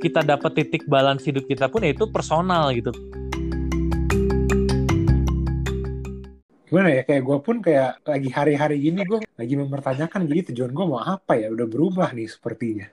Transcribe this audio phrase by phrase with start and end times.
[0.00, 2.88] kita dapat titik balance hidup kita pun ya itu personal gitu.
[6.72, 10.86] Gimana ya kayak gue pun kayak lagi hari-hari gini gue lagi mempertanyakan jadi tujuan gue
[10.88, 11.52] mau apa ya?
[11.52, 12.88] Udah berubah nih sepertinya.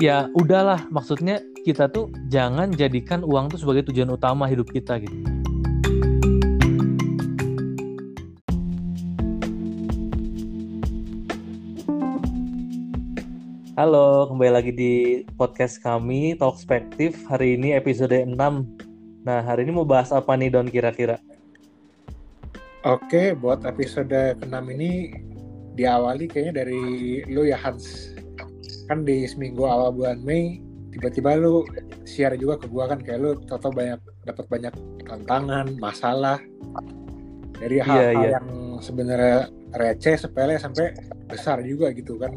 [0.00, 0.84] Ya udahlah.
[0.92, 5.29] Maksudnya kita tuh jangan jadikan uang tuh sebagai tujuan utama hidup kita gitu
[13.80, 14.94] Halo, kembali lagi di
[15.40, 17.16] podcast kami Talkspektif.
[17.32, 18.36] Hari ini episode 6
[19.24, 21.16] Nah, hari ini mau bahas apa nih Don kira-kira?
[22.84, 25.16] Oke, buat episode ke-6 ini
[25.80, 26.82] diawali kayaknya dari
[27.32, 28.12] lu ya Hans.
[28.84, 30.60] Kan di seminggu awal bulan Mei
[30.92, 31.64] tiba-tiba lu
[32.04, 33.96] share juga ke gua kan kayak lu toto banyak
[34.28, 34.74] dapat banyak
[35.08, 36.36] tantangan, masalah
[37.56, 38.32] dari iya, hal-hal yeah, yeah.
[38.36, 38.48] yang
[38.84, 40.92] sebenarnya receh, sepele sampai
[41.32, 42.36] besar juga gitu kan.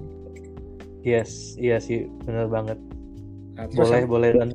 [1.04, 2.80] Yes, iya sih, benar banget.
[3.54, 4.50] Nah, boleh, boleh dan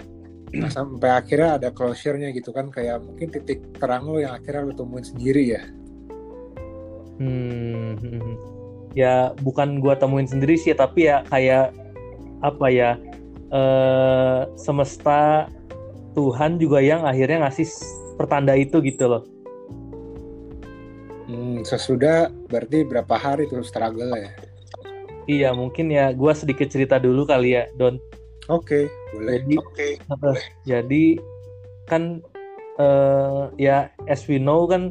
[0.60, 4.72] nah, sampai akhirnya ada closure-nya gitu kan kayak mungkin titik terang lo yang akhirnya lo
[4.72, 5.62] temuin sendiri ya
[7.20, 8.36] hmm, hmm, hmm.
[8.96, 11.74] ya bukan gua temuin sendiri sih tapi ya kayak
[12.40, 12.90] apa ya
[13.52, 15.52] eh, semesta
[16.16, 17.68] Tuhan juga yang akhirnya ngasih
[18.16, 19.22] pertanda itu gitu loh
[21.28, 24.33] hmm, sesudah berarti berapa hari terus struggle ya
[25.28, 28.00] iya mungkin ya gua sedikit cerita dulu kali ya Don
[28.48, 29.32] Oke, okay, boleh.
[29.36, 30.44] Jadi, okay, boleh.
[30.64, 31.04] jadi
[31.84, 32.24] kan
[32.80, 34.88] uh, ya as we know kan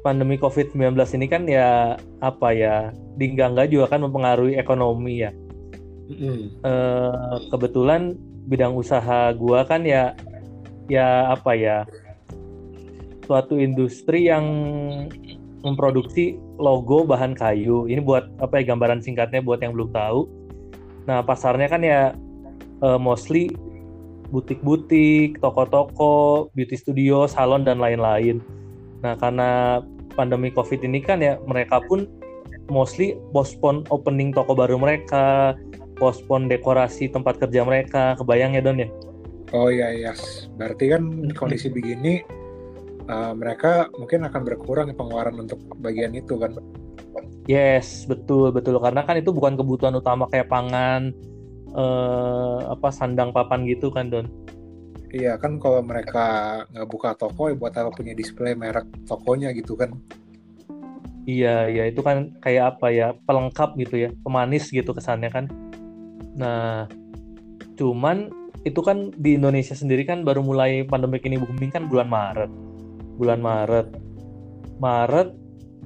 [0.00, 5.30] pandemi COVID-19 ini kan ya apa ya di enggak juga kan mempengaruhi ekonomi ya.
[6.08, 6.56] Mm.
[6.64, 8.16] Uh, kebetulan
[8.48, 10.16] bidang usaha gua kan ya
[10.88, 11.84] ya apa ya
[13.28, 14.46] suatu industri yang
[15.66, 17.90] memproduksi logo bahan kayu.
[17.90, 20.30] Ini buat apa ya gambaran singkatnya buat yang belum tahu.
[21.10, 22.14] Nah pasarnya kan ya
[22.86, 23.50] uh, mostly
[24.30, 28.42] butik-butik, toko-toko, beauty studio, salon dan lain-lain.
[29.02, 29.80] Nah, karena
[30.18, 32.08] pandemi Covid ini kan ya mereka pun
[32.66, 35.54] mostly postpone opening toko baru mereka,
[35.98, 38.18] postpone dekorasi tempat kerja mereka.
[38.18, 38.88] Kebayang ya Don ya?
[39.54, 40.50] Oh iya, yes.
[40.58, 42.26] Berarti kan kondisi begini
[43.08, 46.54] uh, mereka mungkin akan berkurang pengeluaran untuk bagian itu kan?
[47.46, 51.14] Yes, betul betul karena kan itu bukan kebutuhan utama kayak pangan,
[51.76, 54.26] uh, apa sandang papan gitu kan Don?
[55.14, 59.78] Iya kan kalau mereka nggak buka toko ya buat apa punya display merek tokonya gitu
[59.78, 59.94] kan?
[61.26, 65.44] Iya iya itu kan kayak apa ya pelengkap gitu ya pemanis gitu kesannya kan.
[66.34, 66.90] Nah
[67.78, 68.34] cuman
[68.66, 72.50] itu kan di Indonesia sendiri kan baru mulai pandemi ini booming kan bulan Maret.
[73.16, 73.88] Bulan Maret.
[74.76, 75.28] Maret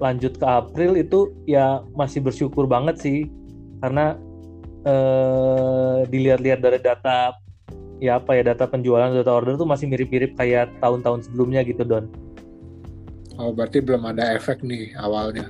[0.00, 3.28] lanjut ke April itu ya masih bersyukur banget sih
[3.84, 4.16] karena
[4.82, 7.36] eh, dilihat-lihat dari data
[8.00, 12.08] ya apa ya data penjualan data order tuh masih mirip-mirip kayak tahun-tahun sebelumnya gitu Don.
[13.36, 15.44] Oh berarti belum ada efek nih awalnya.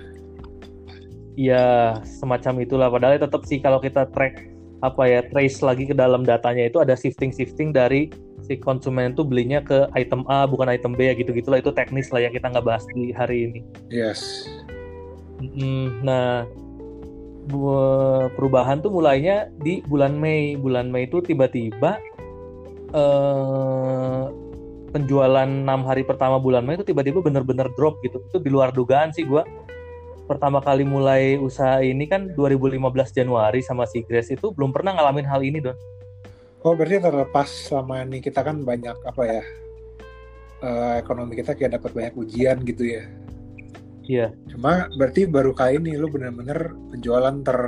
[1.38, 4.50] Iya semacam itulah padahal tetap sih kalau kita track
[4.82, 8.10] apa ya trace lagi ke dalam datanya itu ada shifting shifting dari
[8.50, 12.10] si konsumen itu belinya ke item A bukan item B ya gitu gitulah itu teknis
[12.10, 13.60] lah yang kita nggak bahas di hari ini.
[13.94, 14.50] Yes.
[16.02, 16.44] nah
[18.34, 20.58] perubahan tuh mulainya di bulan Mei.
[20.58, 22.02] Bulan Mei itu tiba-tiba
[22.90, 24.24] eh,
[24.90, 28.18] penjualan enam hari pertama bulan Mei itu tiba-tiba bener-bener drop gitu.
[28.34, 29.46] Itu di luar dugaan sih gue.
[30.26, 32.82] Pertama kali mulai usaha ini kan 2015
[33.14, 35.78] Januari sama si Grace itu belum pernah ngalamin hal ini don.
[36.60, 39.42] Oh berarti terlepas sama ini kita kan banyak apa ya
[40.60, 43.04] uh, ekonomi kita kayak dapat banyak ujian gitu ya.
[44.04, 44.26] Iya.
[44.52, 47.60] Cuma berarti baru kali ini lu bener-bener penjualan ter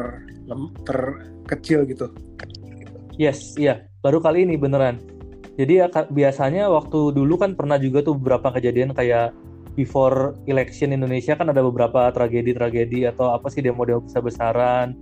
[0.84, 2.12] terkecil gitu.
[3.16, 3.88] Yes, iya.
[4.04, 5.00] Baru kali ini beneran.
[5.56, 9.36] Jadi ya, biasanya waktu dulu kan pernah juga tuh beberapa kejadian kayak
[9.76, 14.96] before election Indonesia kan ada beberapa tragedi-tragedi atau apa sih demo-demo besar-besaran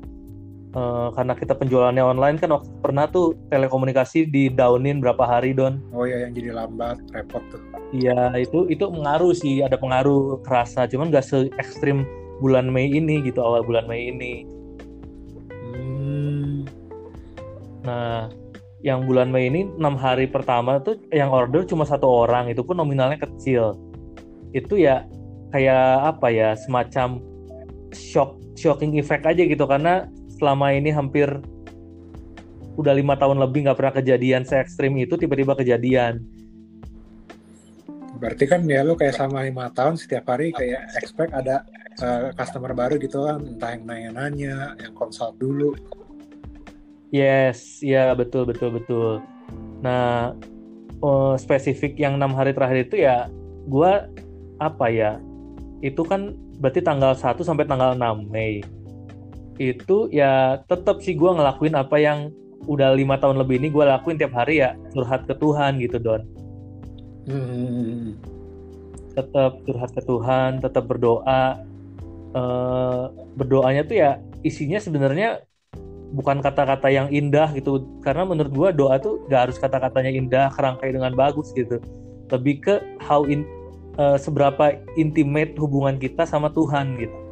[0.71, 5.83] Uh, karena kita penjualannya online kan waktu pernah tuh telekomunikasi di downin berapa hari don.
[5.91, 7.59] Oh ya yang jadi lambat repot tuh.
[7.91, 10.87] Iya itu itu mengaruh sih ada pengaruh kerasa.
[10.87, 12.07] Cuman gak se ekstrim
[12.39, 14.47] bulan Mei ini gitu awal bulan Mei ini.
[15.51, 16.67] Hmm.
[17.81, 18.29] nah
[18.87, 22.79] yang bulan Mei ini enam hari pertama tuh yang order cuma satu orang itu pun
[22.79, 23.75] nominalnya kecil.
[24.55, 25.03] Itu ya
[25.51, 27.19] kayak apa ya semacam
[27.91, 29.67] shock shocking effect aja gitu.
[29.67, 30.07] Karena
[30.41, 31.29] selama ini hampir
[32.81, 36.25] udah lima tahun lebih nggak pernah kejadian se ekstrim itu tiba-tiba kejadian.
[38.17, 41.61] Berarti kan ya lo kayak sama lima tahun setiap hari kayak expect ada
[42.01, 45.77] uh, customer baru gitu kan entah yang nanya-nanya yang consult dulu.
[47.13, 49.21] Yes ya betul betul betul.
[49.85, 50.33] Nah
[51.05, 53.29] uh, spesifik yang enam hari terakhir itu ya
[53.69, 53.93] gue
[54.61, 55.21] apa ya
[55.81, 58.61] itu kan berarti tanggal 1 sampai tanggal 6 Mei
[59.61, 62.33] itu ya tetap sih gue ngelakuin apa yang
[62.65, 66.23] udah lima tahun lebih ini gue lakuin tiap hari ya curhat ke Tuhan gitu Don
[67.29, 68.17] hmm.
[69.13, 71.61] tetap curhat ke Tuhan tetap berdoa
[72.33, 74.11] uh, berdoanya tuh ya
[74.41, 75.45] isinya sebenarnya
[76.11, 80.91] bukan kata-kata yang indah gitu karena menurut gue doa tuh gak harus kata-katanya indah kerangkai
[80.91, 81.79] dengan bagus gitu
[82.33, 83.45] lebih ke how in
[83.99, 87.30] uh, seberapa intimate hubungan kita sama Tuhan gitu.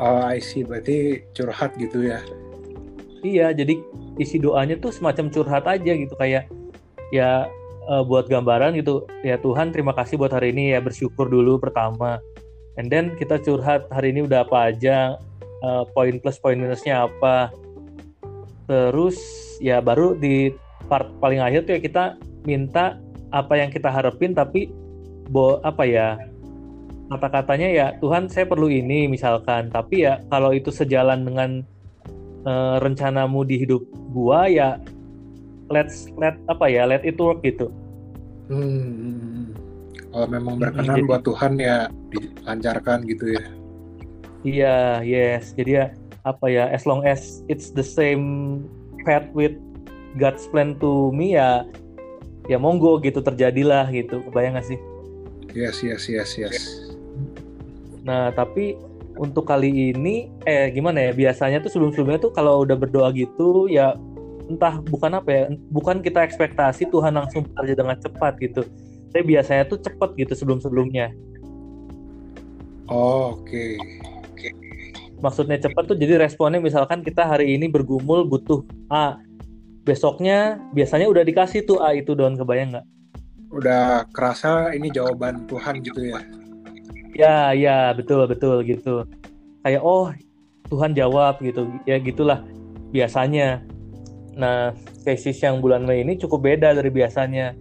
[0.00, 0.64] Oh, I see.
[0.64, 2.20] Berarti curhat gitu ya?
[3.22, 3.78] Iya, jadi
[4.18, 6.50] isi doanya tuh semacam curhat aja gitu kayak
[7.14, 7.46] ya
[7.86, 9.06] uh, buat gambaran gitu.
[9.22, 12.18] Ya Tuhan, terima kasih buat hari ini ya bersyukur dulu pertama.
[12.80, 15.20] And then kita curhat hari ini udah apa aja,
[15.62, 17.52] uh, poin plus poin minusnya apa.
[18.66, 19.20] Terus
[19.60, 20.50] ya baru di
[20.90, 22.04] part paling akhir tuh ya kita
[22.42, 22.98] minta
[23.30, 24.68] apa yang kita harapin tapi
[25.30, 26.18] bo apa ya
[27.16, 29.68] kata-katanya ya Tuhan saya perlu ini misalkan.
[29.68, 31.50] Tapi ya kalau itu sejalan dengan
[32.46, 33.82] uh, rencanamu di hidup
[34.12, 34.78] gua ya
[35.72, 37.72] let's let apa ya let it work gitu.
[38.52, 39.54] Hmm.
[40.12, 43.44] kalau memang berkenan jadi, buat Tuhan ya dilancarkan gitu ya.
[44.44, 45.56] Iya yes.
[45.56, 45.86] Jadi ya
[46.28, 48.60] apa ya as long as it's the same
[49.08, 49.56] path with
[50.20, 51.64] God's plan to me ya
[52.50, 54.20] ya monggo gitu terjadilah gitu.
[54.28, 54.78] Kebayang gak sih?
[55.52, 56.81] Yes, yes, yes, yes.
[58.02, 58.74] Nah, tapi
[59.18, 61.12] untuk kali ini eh gimana ya?
[61.12, 63.94] Biasanya tuh sebelum-sebelumnya tuh kalau udah berdoa gitu ya
[64.50, 68.66] entah bukan apa ya, bukan kita ekspektasi Tuhan langsung bekerja dengan cepat gitu.
[69.12, 71.14] Tapi biasanya tuh cepet gitu sebelum-sebelumnya.
[72.90, 73.46] Oh, oke.
[73.46, 73.78] Okay.
[74.34, 74.52] Okay.
[75.22, 79.22] Maksudnya cepat tuh jadi responnya misalkan kita hari ini bergumul butuh A,
[79.86, 82.86] besoknya biasanya udah dikasih tuh A itu don kebayang nggak?
[83.52, 86.20] udah kerasa ini jawaban Tuhan gitu ya
[87.12, 89.06] ya ya betul betul gitu.
[89.62, 90.10] Kayak oh
[90.68, 91.68] Tuhan jawab gitu.
[91.84, 92.44] Ya gitulah
[92.90, 93.62] biasanya.
[94.32, 94.72] Nah
[95.04, 97.56] tesis yang bulan Mei ini cukup beda dari biasanya.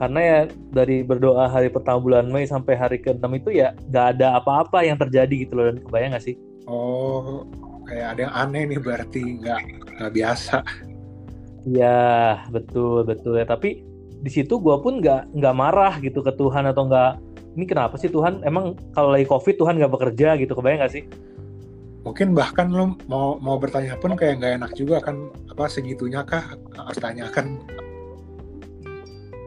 [0.00, 0.38] Karena ya
[0.72, 4.96] dari berdoa hari pertama bulan Mei sampai hari ke-6 itu ya gak ada apa-apa yang
[4.96, 5.68] terjadi gitu loh.
[5.68, 6.36] Dan kebayang gak sih?
[6.64, 7.44] Oh
[7.90, 9.60] kayak ada yang aneh nih berarti nggak
[9.98, 10.62] nggak biasa.
[11.66, 13.44] Iya betul betul ya.
[13.44, 13.82] Tapi
[14.20, 17.12] di situ gue pun nggak nggak marah gitu ke Tuhan atau nggak
[17.60, 18.40] ini kenapa sih Tuhan?
[18.40, 21.04] Emang kalau lagi covid Tuhan nggak bekerja gitu kebayang nggak sih?
[22.00, 26.56] Mungkin bahkan lo mau mau bertanya pun kayak nggak enak juga kan apa segitunya kah?
[26.72, 27.60] Harus tanyakan.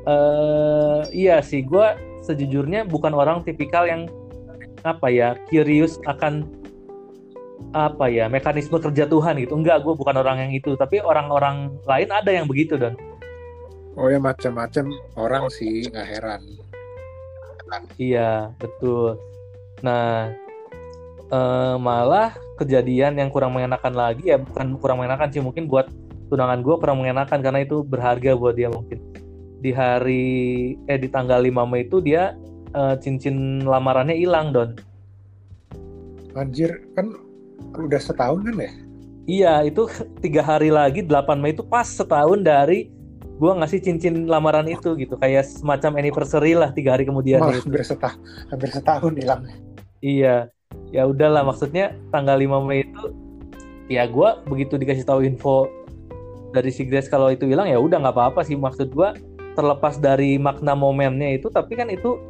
[0.06, 1.88] Uh, iya sih gue
[2.22, 4.06] sejujurnya bukan orang tipikal yang
[4.86, 6.46] apa ya curious akan
[7.74, 9.58] apa ya mekanisme kerja Tuhan gitu.
[9.58, 10.78] Enggak gue bukan orang yang itu.
[10.78, 12.94] Tapi orang-orang lain ada yang begitu dan
[13.94, 16.42] Oh ya macam-macam orang sih nggak heran.
[17.98, 19.18] Iya betul.
[19.82, 20.34] Nah
[21.34, 25.90] eh, malah kejadian yang kurang mengenakan lagi ya bukan kurang mengenakan sih mungkin buat
[26.30, 29.02] tunangan gue kurang mengenakan karena itu berharga buat dia mungkin
[29.64, 30.26] di hari
[30.92, 32.36] eh di tanggal 5 Mei itu dia
[32.76, 34.76] eh, cincin lamarannya hilang don.
[36.34, 37.14] Anjir kan
[37.78, 38.72] udah setahun kan ya?
[39.24, 39.88] Iya itu
[40.20, 42.92] tiga hari lagi 8 Mei itu pas setahun dari
[43.34, 47.82] gue ngasih cincin lamaran itu gitu kayak semacam anniversary lah tiga hari kemudian oh, hampir
[47.82, 48.22] setahun
[48.54, 49.42] hampir setahun hilang.
[50.04, 50.54] Iya
[50.94, 53.04] ya udahlah maksudnya tanggal 5 Mei itu
[53.90, 55.70] ya gue begitu dikasih tahu info
[56.54, 58.54] dari si Grace kalau itu hilang ya udah nggak apa-apa sih.
[58.54, 59.10] Maksud gue
[59.58, 62.22] terlepas dari makna momennya itu tapi kan itu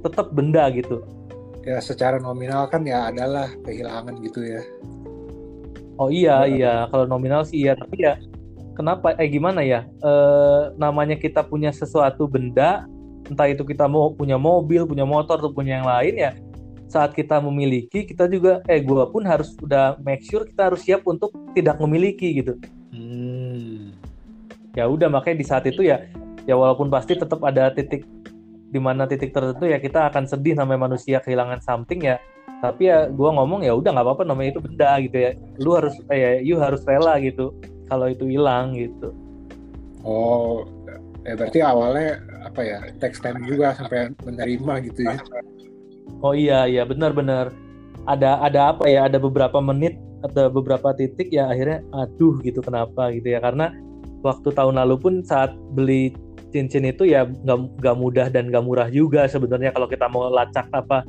[0.00, 1.04] tetap benda gitu.
[1.66, 4.62] Ya secara nominal kan ya adalah kehilangan gitu ya.
[6.00, 6.48] Oh iya ya.
[6.48, 6.74] iya.
[6.88, 8.16] Kalau nominal sih iya tapi ya
[8.76, 9.16] kenapa?
[9.16, 9.88] Eh gimana ya?
[10.04, 10.12] E,
[10.76, 12.84] namanya kita punya sesuatu benda
[13.30, 16.30] entah itu kita mau punya mobil punya motor atau punya yang lain ya
[16.86, 21.02] saat kita memiliki kita juga eh gue pun harus udah make sure kita harus siap
[21.02, 22.54] untuk tidak memiliki gitu.
[22.94, 23.92] Hmm.
[24.72, 26.06] ya udah makanya di saat itu ya
[26.46, 28.06] ya walaupun pasti tetap ada titik
[28.70, 32.22] di mana titik tertentu ya kita akan sedih namanya manusia kehilangan something ya.
[32.56, 35.30] Tapi ya gue ngomong ya udah nggak apa-apa namanya itu benda gitu ya.
[35.60, 37.52] Lu harus eh ya you harus rela gitu
[37.86, 39.14] kalau itu hilang gitu.
[40.06, 40.62] Oh,
[41.26, 45.18] ya berarti awalnya apa ya text time juga sampai menerima gitu ya?
[46.22, 47.50] Oh iya iya benar-benar
[48.06, 53.10] ada ada apa ya ada beberapa menit ada beberapa titik ya akhirnya aduh gitu kenapa?
[53.10, 53.42] gitu ya.
[53.42, 53.74] Karena
[54.22, 56.14] waktu tahun lalu pun saat beli
[56.54, 60.64] cincin itu ya nggak nggak mudah dan nggak murah juga sebenarnya kalau kita mau lacak
[60.72, 61.02] apa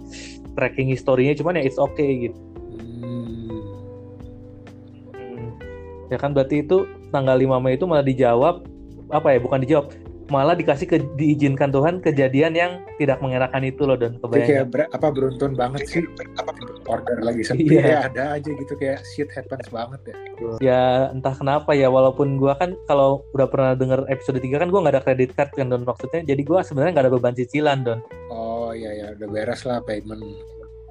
[0.57, 2.39] tracking historinya cuman ya it's okay gitu
[6.07, 8.63] ya kan berarti itu tanggal 5 Mei itu malah dijawab
[9.07, 9.87] apa ya bukan dijawab
[10.27, 14.67] malah dikasih ke, diizinkan Tuhan kejadian yang tidak mengenakan itu loh dan Jadi kayak kebayang
[14.67, 16.03] ber- apa beruntun banget sih
[16.83, 17.79] order lagi sepi Iya.
[17.79, 20.15] ya ada aja gitu kayak shit happens banget ya.
[20.59, 24.83] ya entah kenapa ya walaupun gua kan kalau udah pernah denger episode 3 kan gua
[24.83, 27.99] nggak ada credit card kan don maksudnya jadi gua sebenarnya nggak ada beban cicilan don
[28.27, 30.19] Oh iya ya udah beres lah payment.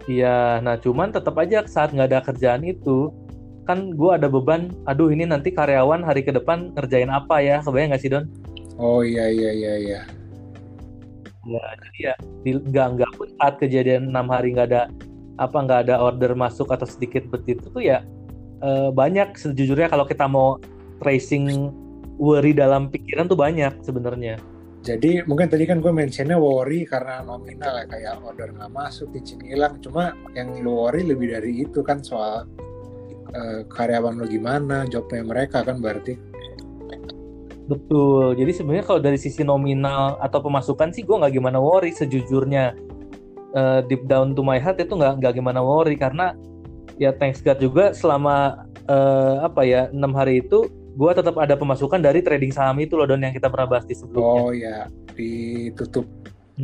[0.07, 3.11] Iya, nah cuman tetap aja saat nggak ada kerjaan itu
[3.67, 4.71] kan gua ada beban.
[4.87, 7.61] Aduh ini nanti karyawan hari ke depan ngerjain apa ya?
[7.61, 8.25] Kebayang nggak sih Don?
[8.79, 10.01] Oh iya iya iya iya.
[11.47, 12.15] Ya jadi ya
[12.63, 14.83] nggak nggak pun saat kejadian enam hari nggak ada
[15.37, 18.01] apa nggak ada order masuk atau sedikit begitu tuh ya
[18.65, 20.57] eh, banyak sejujurnya kalau kita mau
[21.05, 21.71] tracing
[22.17, 24.41] worry dalam pikiran tuh banyak sebenarnya.
[24.87, 29.43] Jadi mungkin tadi kan gue mentionnya worry karena nominal ya kayak order nggak masuk, izin
[29.43, 29.83] hilang.
[29.83, 32.47] Cuma yang lu worry lebih dari itu kan soal
[33.33, 36.15] eh, karyawan lo gimana, jobnya mereka kan berarti.
[37.67, 38.39] Betul.
[38.39, 42.79] Jadi sebenarnya kalau dari sisi nominal atau pemasukan sih gue nggak gimana worry sejujurnya.
[43.57, 46.37] Eh, deep down to my heart itu nggak nggak gimana worry karena
[47.01, 52.01] ya thanks God juga selama eh, apa ya enam hari itu gue tetap ada pemasukan
[52.01, 54.25] dari trading saham itu loh don yang kita pernah bahas di sebelumnya.
[54.25, 56.09] Oh ya ditutup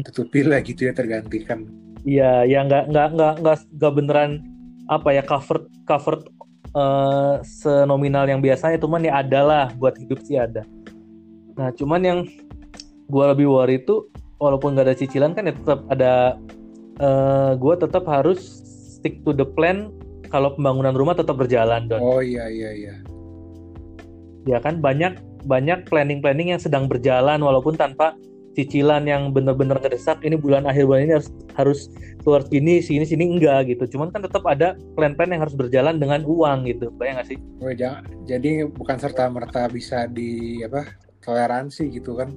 [0.01, 1.69] tutupi lah gitu ya tergantikan.
[2.03, 4.31] Iya, ya nggak nggak nggak nggak nggak beneran
[4.91, 6.27] apa ya covered covered
[6.73, 10.65] eh, senominal yang biasanya, cuman ya ada lah buat hidup sih ada.
[11.57, 12.19] Nah, cuman yang
[13.13, 14.09] gua lebih worry itu
[14.41, 16.41] walaupun nggak ada cicilan kan ya tetap ada
[16.97, 18.41] eh gua tetap harus
[18.99, 19.93] stick to the plan
[20.33, 22.01] kalau pembangunan rumah tetap berjalan don.
[22.01, 22.95] Oh iya iya iya.
[24.49, 28.17] Ya kan banyak banyak planning-planning yang sedang berjalan walaupun tanpa
[28.53, 31.81] cicilan yang benar-benar ngedesak ini bulan akhir bulan ini harus harus
[32.21, 33.97] keluar sini sini sini enggak gitu.
[33.97, 36.93] Cuman kan tetap ada plan-plan yang harus berjalan dengan uang gitu.
[37.01, 37.39] Bayang nggak sih?
[37.65, 40.85] Oh, ja- jadi bukan serta merta bisa di apa
[41.25, 42.33] toleransi gitu kan?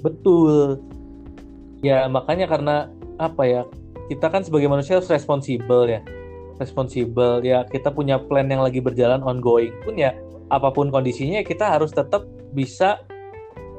[0.00, 0.80] Betul.
[1.84, 2.76] Ya makanya karena
[3.18, 3.62] apa ya
[4.08, 6.00] kita kan sebagai manusia harus responsibel ya,
[6.56, 10.16] responsibel ya kita punya plan yang lagi berjalan ongoing pun ya
[10.48, 12.24] apa pun kondisinya kita harus tetap
[12.56, 12.98] bisa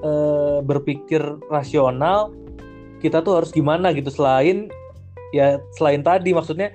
[0.04, 2.34] eh, berpikir rasional.
[3.00, 4.68] Kita tuh harus gimana gitu selain
[5.32, 6.74] ya selain tadi maksudnya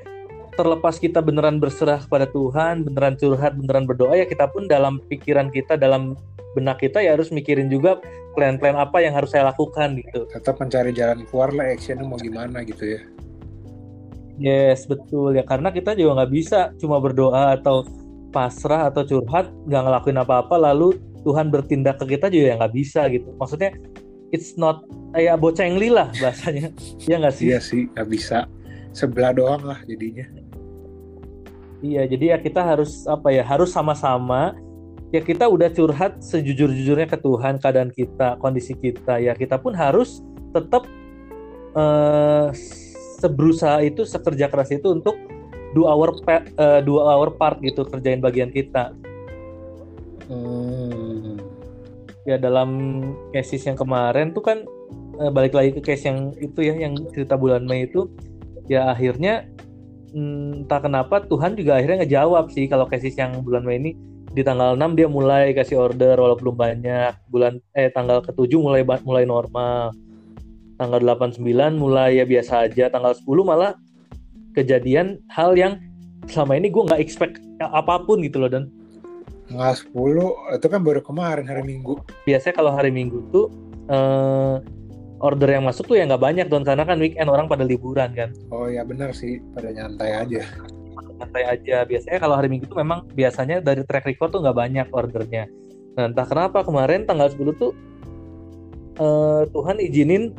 [0.54, 5.50] terlepas kita beneran berserah kepada Tuhan, beneran curhat, beneran berdoa ya kita pun dalam pikiran
[5.50, 6.14] kita dalam
[6.54, 7.98] benak kita ya harus mikirin juga
[8.38, 10.30] plan-plan apa yang harus saya lakukan gitu.
[10.30, 13.00] Tetap mencari jalan keluar lah actionnya mau gimana gitu ya.
[14.34, 17.86] Yes, betul ya karena kita juga nggak bisa cuma berdoa atau
[18.34, 23.08] pasrah atau curhat nggak ngelakuin apa-apa lalu Tuhan bertindak ke kita juga ya nggak bisa
[23.08, 23.32] gitu.
[23.40, 23.72] Maksudnya
[24.30, 24.84] it's not
[25.16, 26.70] kayak bocengli lah bahasanya.
[27.10, 27.44] ya nggak sih?
[27.50, 28.44] Iya sih nggak bisa
[28.94, 30.28] sebelah doang lah jadinya.
[31.84, 33.44] Iya, jadi ya kita harus apa ya?
[33.44, 34.56] Harus sama-sama
[35.12, 39.20] ya kita udah curhat sejujur-jujurnya ke Tuhan keadaan kita, kondisi kita.
[39.20, 40.88] Ya kita pun harus tetap
[41.74, 42.48] eh
[43.22, 45.14] seberusaha itu, sekerja keras itu untuk
[45.76, 48.90] do our pa- eh, do our part gitu, kerjain bagian kita.
[50.24, 51.13] Hmm.
[52.24, 53.00] Ya dalam
[53.36, 54.58] cases yang kemarin tuh kan
[55.20, 58.08] eh, balik lagi ke case yang itu ya, yang cerita bulan Mei itu
[58.64, 59.44] ya akhirnya
[60.16, 63.92] hmm, entah kenapa Tuhan juga akhirnya ngejawab sih kalau cases yang bulan Mei ini.
[64.34, 67.12] Di tanggal 6 dia mulai kasih order walaupun belum banyak.
[67.30, 69.94] Bulan eh tanggal ke-7 mulai mulai normal.
[70.74, 71.38] Tanggal 89
[71.78, 72.90] mulai ya biasa aja.
[72.90, 73.78] Tanggal 10 malah
[74.58, 75.78] kejadian hal yang
[76.26, 78.70] selama ini gue nggak expect apa pun gitu loh dan
[79.44, 82.00] Tanggal 10 itu kan baru kemarin hari Minggu.
[82.24, 83.52] biasanya kalau hari Minggu tuh
[83.92, 84.56] eh,
[85.20, 86.64] order yang masuk tuh ya nggak banyak don.
[86.64, 88.32] Karena kan weekend orang pada liburan kan.
[88.48, 89.40] Oh ya benar sih.
[89.52, 90.42] Pada nyantai aja.
[91.14, 91.86] santai aja.
[91.86, 95.46] Biasanya kalau hari Minggu tuh memang biasanya dari track record tuh nggak banyak ordernya.
[95.94, 97.70] Nah entah kenapa kemarin tanggal 10 tuh
[98.98, 100.34] eh, Tuhan izinin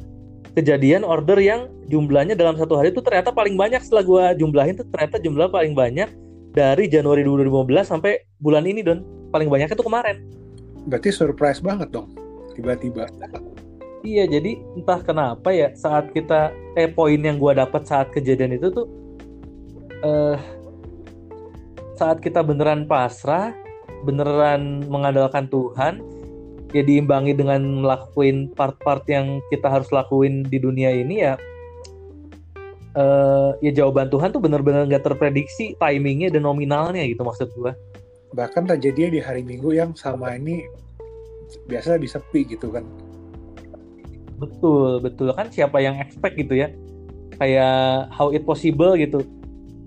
[0.57, 3.79] kejadian order yang jumlahnya dalam satu hari tuh ternyata paling banyak.
[3.85, 6.09] Setelah gua jumlahin tuh ternyata jumlah paling banyak
[6.55, 10.23] dari Januari 2015 sampai bulan ini don paling banyaknya tuh kemarin
[10.85, 12.13] Berarti surprise banget dong
[12.53, 13.09] tiba-tiba.
[14.05, 18.69] Iya, jadi entah kenapa ya saat kita eh poin yang gua dapat saat kejadian itu
[18.69, 18.87] tuh
[20.05, 20.37] eh
[21.97, 23.55] saat kita beneran pasrah,
[24.05, 26.05] beneran mengandalkan Tuhan,
[26.69, 31.33] ya diimbangi dengan melakukan part-part yang kita harus lakuin di dunia ini ya
[32.95, 37.75] eh ya jawaban Tuhan tuh bener-bener nggak terprediksi timingnya dan nominalnya gitu maksud gua.
[38.31, 40.63] Bahkan terjadi di hari Minggu yang sama ini
[41.67, 42.83] biasa lebih sepi gitu kan.
[44.35, 46.71] Betul, betul kan siapa yang expect gitu ya.
[47.35, 49.19] kayak how it possible gitu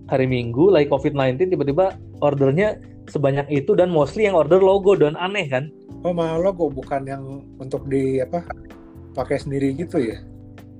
[0.08, 5.48] hari Minggu lagi COVID-19 tiba-tiba ordernya sebanyak itu dan mostly yang order logo dan aneh
[5.48, 5.72] kan
[6.04, 8.44] oh malah logo bukan yang untuk di apa
[9.16, 10.20] pakai sendiri gitu ya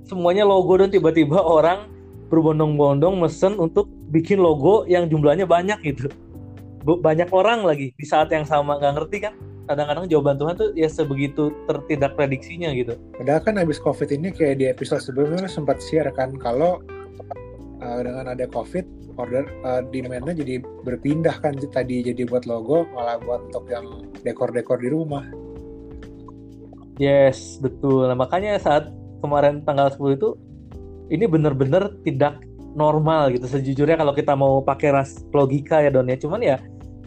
[0.05, 1.89] semuanya logo dan tiba-tiba orang
[2.29, 6.09] berbondong-bondong mesen untuk bikin logo yang jumlahnya banyak gitu
[6.85, 9.35] banyak orang lagi di saat yang sama nggak ngerti kan
[9.69, 12.97] kadang-kadang jawaban Tuhan tuh ya sebegitu tertidak prediksinya gitu.
[13.21, 16.81] Padahal kan habis COVID ini kayak di episode sebelumnya sempat share kan kalau
[17.85, 18.89] uh, dengan ada COVID
[19.21, 24.81] order uh, demand-nya jadi berpindah kan tadi jadi buat logo malah buat untuk yang dekor-dekor
[24.81, 25.29] di rumah.
[26.97, 28.09] Yes, betul.
[28.11, 28.91] Nah, makanya saat
[29.23, 30.35] kemarin tanggal 10 itu
[31.09, 32.41] ini benar-benar tidak
[32.77, 36.17] normal gitu sejujurnya kalau kita mau pakai ras logika ya Don ya.
[36.21, 36.57] Cuman ya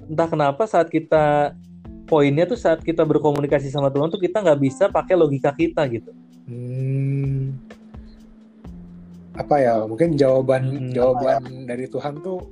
[0.09, 1.55] entah kenapa saat kita
[2.09, 6.11] poinnya tuh saat kita berkomunikasi sama Tuhan tuh kita nggak bisa pakai logika kita gitu.
[6.51, 7.55] Hmm,
[9.39, 11.63] apa ya mungkin jawaban hmm, jawaban ya?
[11.71, 12.43] dari Tuhan tuh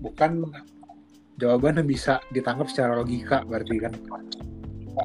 [0.00, 0.48] bukan
[1.36, 3.92] jawaban yang bisa ditangkap secara logika berarti kan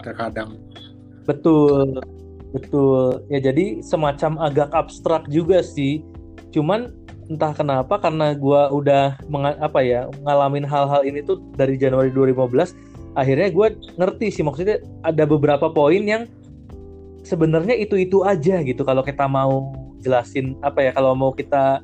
[0.07, 0.55] terkadang.
[1.27, 1.99] Betul,
[2.51, 3.23] betul.
[3.27, 6.03] Ya jadi semacam agak abstrak juga sih.
[6.51, 6.91] Cuman
[7.31, 9.15] entah kenapa karena gue udah
[9.63, 12.75] apa ya ngalamin hal-hal ini tuh dari Januari 2015
[13.15, 16.27] akhirnya gue ngerti sih maksudnya ada beberapa poin yang
[17.23, 19.71] sebenarnya itu itu aja gitu kalau kita mau
[20.03, 21.79] jelasin apa ya kalau mau kita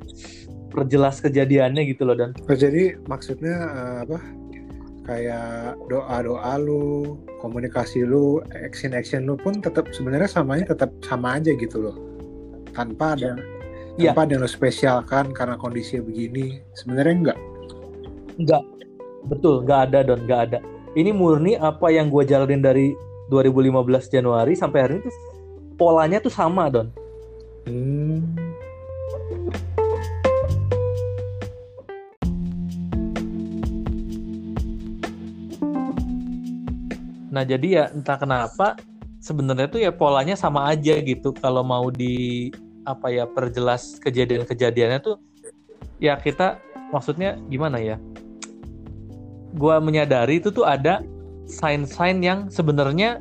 [0.73, 4.19] perjelas kejadiannya gitu loh dan oh, jadi maksudnya uh, apa
[5.07, 11.39] kayak doa doa lu komunikasi lu action action lu pun tetap sebenarnya samanya tetap sama
[11.39, 11.95] aja gitu loh.
[12.75, 13.39] Tanpa ada
[13.95, 14.11] ya.
[14.11, 17.39] tanpa ada yang lo spesialkan karena kondisi begini sebenarnya enggak.
[18.37, 18.63] Enggak.
[19.31, 20.59] Betul enggak ada don enggak ada.
[20.93, 22.91] Ini murni apa yang gue jalanin dari
[23.31, 25.15] 2015 Januari sampai hari ini tuh
[25.79, 26.91] polanya tuh sama don.
[27.67, 28.46] Hmm.
[37.27, 38.79] Nah jadi ya entah kenapa
[39.19, 41.33] sebenarnya tuh ya polanya sama aja gitu.
[41.35, 42.49] Kalau mau di
[42.87, 45.19] apa ya perjelas kejadian-kejadiannya tuh
[45.99, 46.61] ya kita
[46.93, 47.97] maksudnya gimana ya?
[49.57, 51.01] Gue menyadari itu tuh ada
[51.49, 53.19] sign-sign yang sebenarnya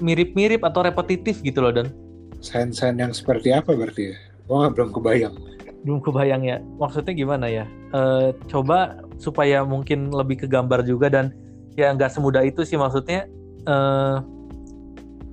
[0.00, 1.92] mirip-mirip atau repetitif gitu loh dan.
[2.40, 4.16] Sign-sign yang seperti apa berarti ya?
[4.46, 5.34] Nggak belum kebayang.
[5.82, 6.56] Belum kebayang ya.
[6.78, 7.64] Maksudnya gimana ya?
[7.90, 11.34] E, coba supaya mungkin lebih ke gambar juga dan
[11.76, 13.28] ya nggak semudah itu sih maksudnya
[13.68, 13.76] e,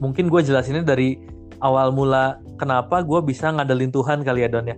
[0.03, 1.15] mungkin gue jelasinnya dari
[1.63, 4.75] awal mula kenapa gue bisa ngandelin Tuhan kali ya Don ya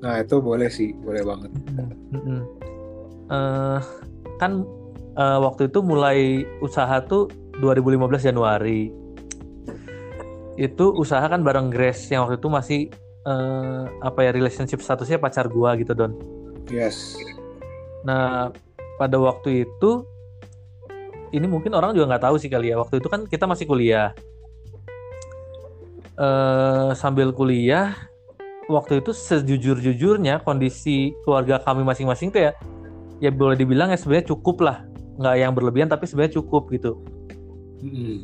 [0.00, 2.40] nah itu boleh sih boleh banget mm -hmm.
[3.28, 3.80] uh,
[4.40, 4.64] kan
[5.16, 7.28] uh, waktu itu mulai usaha tuh
[7.60, 8.92] 2015 Januari.
[10.56, 12.80] Itu usaha kan bareng Grace yang waktu itu masih
[13.28, 16.16] uh, apa ya relationship statusnya pacar gua gitu Don.
[16.68, 17.16] Yes.
[18.04, 18.52] Nah
[18.96, 20.04] pada waktu itu
[21.32, 24.14] ini mungkin orang juga nggak tahu sih kali ya waktu itu kan kita masih kuliah.
[26.16, 27.92] Uh, sambil kuliah
[28.66, 32.52] waktu itu sejujur-jujurnya kondisi keluarga kami masing-masing tuh ya
[33.22, 34.84] ya boleh dibilang ya sebenarnya cukup lah
[35.16, 37.00] nggak yang berlebihan tapi sebenarnya cukup gitu
[37.80, 38.16] hmm.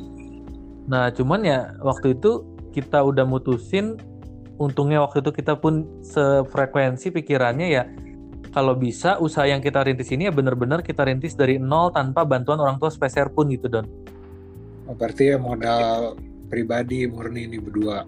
[0.85, 3.97] nah cuman ya waktu itu kita udah mutusin
[4.61, 7.83] untungnya waktu itu kita pun sefrekuensi pikirannya ya
[8.53, 12.61] kalau bisa usaha yang kita rintis ini ya benar-benar kita rintis dari nol tanpa bantuan
[12.61, 13.89] orang tua spesial pun gitu don.
[14.85, 16.15] Oh, berarti ya modal
[16.53, 18.05] pribadi murni ini berdua.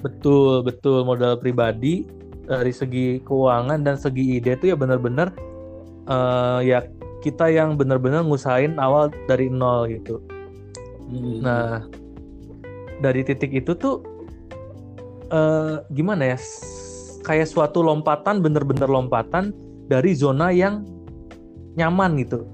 [0.00, 2.08] Betul betul modal pribadi
[2.48, 5.30] dari segi keuangan dan segi ide itu ya benar-benar
[6.08, 6.88] uh, ya
[7.22, 10.18] kita yang benar-benar ngusahain awal dari nol gitu.
[11.12, 11.38] Hmm.
[11.44, 11.86] Nah,
[13.04, 14.02] dari titik itu tuh
[15.28, 16.38] uh, gimana ya?
[17.22, 19.54] Kayak suatu lompatan, bener-bener lompatan
[19.86, 20.82] dari zona yang
[21.78, 22.44] nyaman gitu.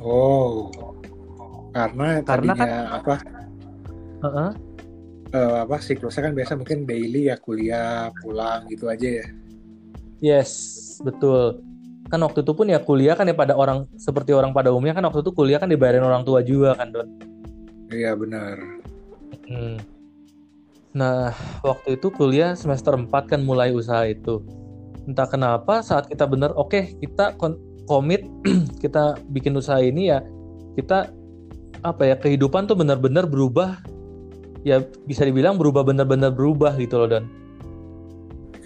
[0.00, 0.72] Oh,
[1.76, 3.14] karena karena kan apa?
[4.20, 4.50] Uh -uh.
[5.30, 9.26] Uh, apa siklusnya kan biasa mungkin daily ya kuliah pulang gitu aja ya.
[10.20, 10.50] Yes,
[11.04, 11.62] betul
[12.10, 15.06] kan waktu itu pun ya kuliah kan ya pada orang seperti orang pada umumnya kan
[15.06, 17.08] waktu itu kuliah kan dibayarin orang tua juga kan Don
[17.94, 18.58] iya benar
[19.46, 19.78] hmm.
[20.90, 21.30] Nah
[21.62, 24.42] waktu itu kuliah semester 4 kan mulai usaha itu
[25.06, 27.34] entah kenapa saat kita bener oke okay, kita
[27.86, 28.26] komit
[28.82, 30.18] kita bikin usaha ini ya
[30.74, 31.10] kita
[31.80, 33.78] apa ya kehidupan tuh benar-benar berubah
[34.66, 37.26] ya bisa dibilang berubah benar-benar berubah gitu loh Don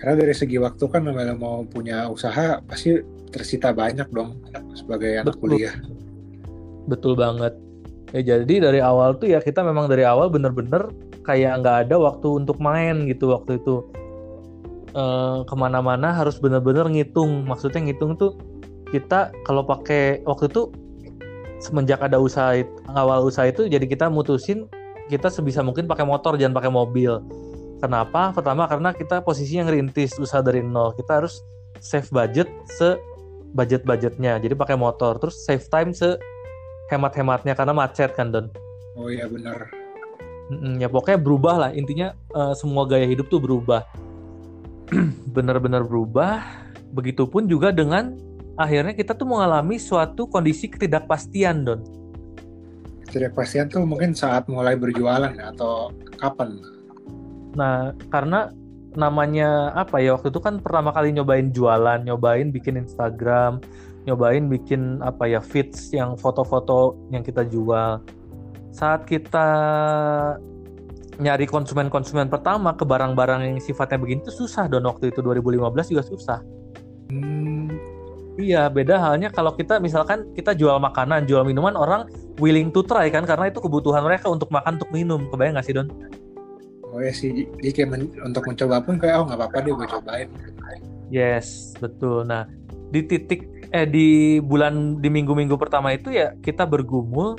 [0.04, 3.00] karena dari segi waktu kan namanya mau punya usaha pasti
[3.32, 4.36] tersita banyak dong
[4.76, 5.56] sebagai anak Betul.
[5.56, 5.74] kuliah.
[6.84, 7.56] Betul banget.
[8.12, 10.92] Ya jadi dari awal tuh ya kita memang dari awal bener-bener
[11.24, 13.84] kayak nggak ada waktu untuk main gitu waktu itu.
[14.94, 17.42] uh, ke mana-mana harus benar-benar ngitung.
[17.50, 18.38] Maksudnya ngitung tuh
[18.94, 20.70] kita kalau pakai waktu itu
[21.58, 22.54] semenjak ada usaha
[22.94, 24.70] awal usaha itu jadi kita mutusin
[25.10, 27.18] kita sebisa mungkin pakai motor jangan pakai mobil.
[27.82, 28.30] Kenapa?
[28.30, 30.94] Pertama karena kita posisinya ngerintis usaha dari nol.
[30.94, 31.42] Kita harus
[31.82, 32.94] save budget se
[33.54, 36.18] budget budgetnya jadi pakai motor terus save time se
[36.88, 38.46] hemat-hematnya karena macet kan don?
[38.94, 39.83] Oh iya benar
[40.50, 41.70] mm ya pokoknya berubah lah.
[41.72, 43.84] Intinya uh, semua gaya hidup tuh berubah.
[45.36, 46.44] Benar-benar berubah.
[46.94, 48.14] Begitupun juga dengan
[48.54, 51.80] akhirnya kita tuh mengalami suatu kondisi ketidakpastian don.
[53.08, 56.62] Ketidakpastian tuh mungkin saat mulai berjualan atau kapan?
[57.58, 58.50] Nah karena
[58.94, 63.58] namanya apa ya waktu itu kan pertama kali nyobain jualan nyobain bikin Instagram
[64.06, 67.98] nyobain bikin apa ya feeds yang foto-foto yang kita jual
[68.74, 69.46] saat kita
[71.22, 76.02] nyari konsumen-konsumen pertama ke barang-barang yang sifatnya begini tuh susah don waktu itu 2015 juga
[76.02, 76.38] susah
[77.14, 77.94] hmm
[78.34, 82.10] Iya, beda halnya kalau kita misalkan kita jual makanan, jual minuman, orang
[82.42, 85.30] willing to try kan karena itu kebutuhan mereka untuk makan, untuk minum.
[85.30, 85.86] Kebayang nggak sih Don?
[86.90, 89.86] Oh ya sih, jadi kayak men untuk mencoba pun kayak oh nggak apa-apa deh gue
[89.86, 90.28] cobain.
[91.14, 92.26] Yes, betul.
[92.26, 92.50] Nah
[92.90, 97.38] di titik eh di bulan di minggu-minggu pertama itu ya kita bergumul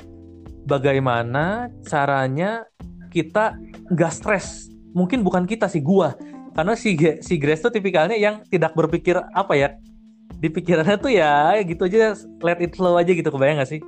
[0.66, 2.66] bagaimana caranya
[3.14, 3.56] kita
[3.94, 4.68] nggak stres.
[4.92, 6.18] Mungkin bukan kita sih, gua.
[6.56, 9.70] Karena si si Grace tuh tipikalnya yang tidak berpikir apa ya
[10.40, 13.82] di pikirannya tuh ya gitu aja let it flow aja gitu kebayang gak sih?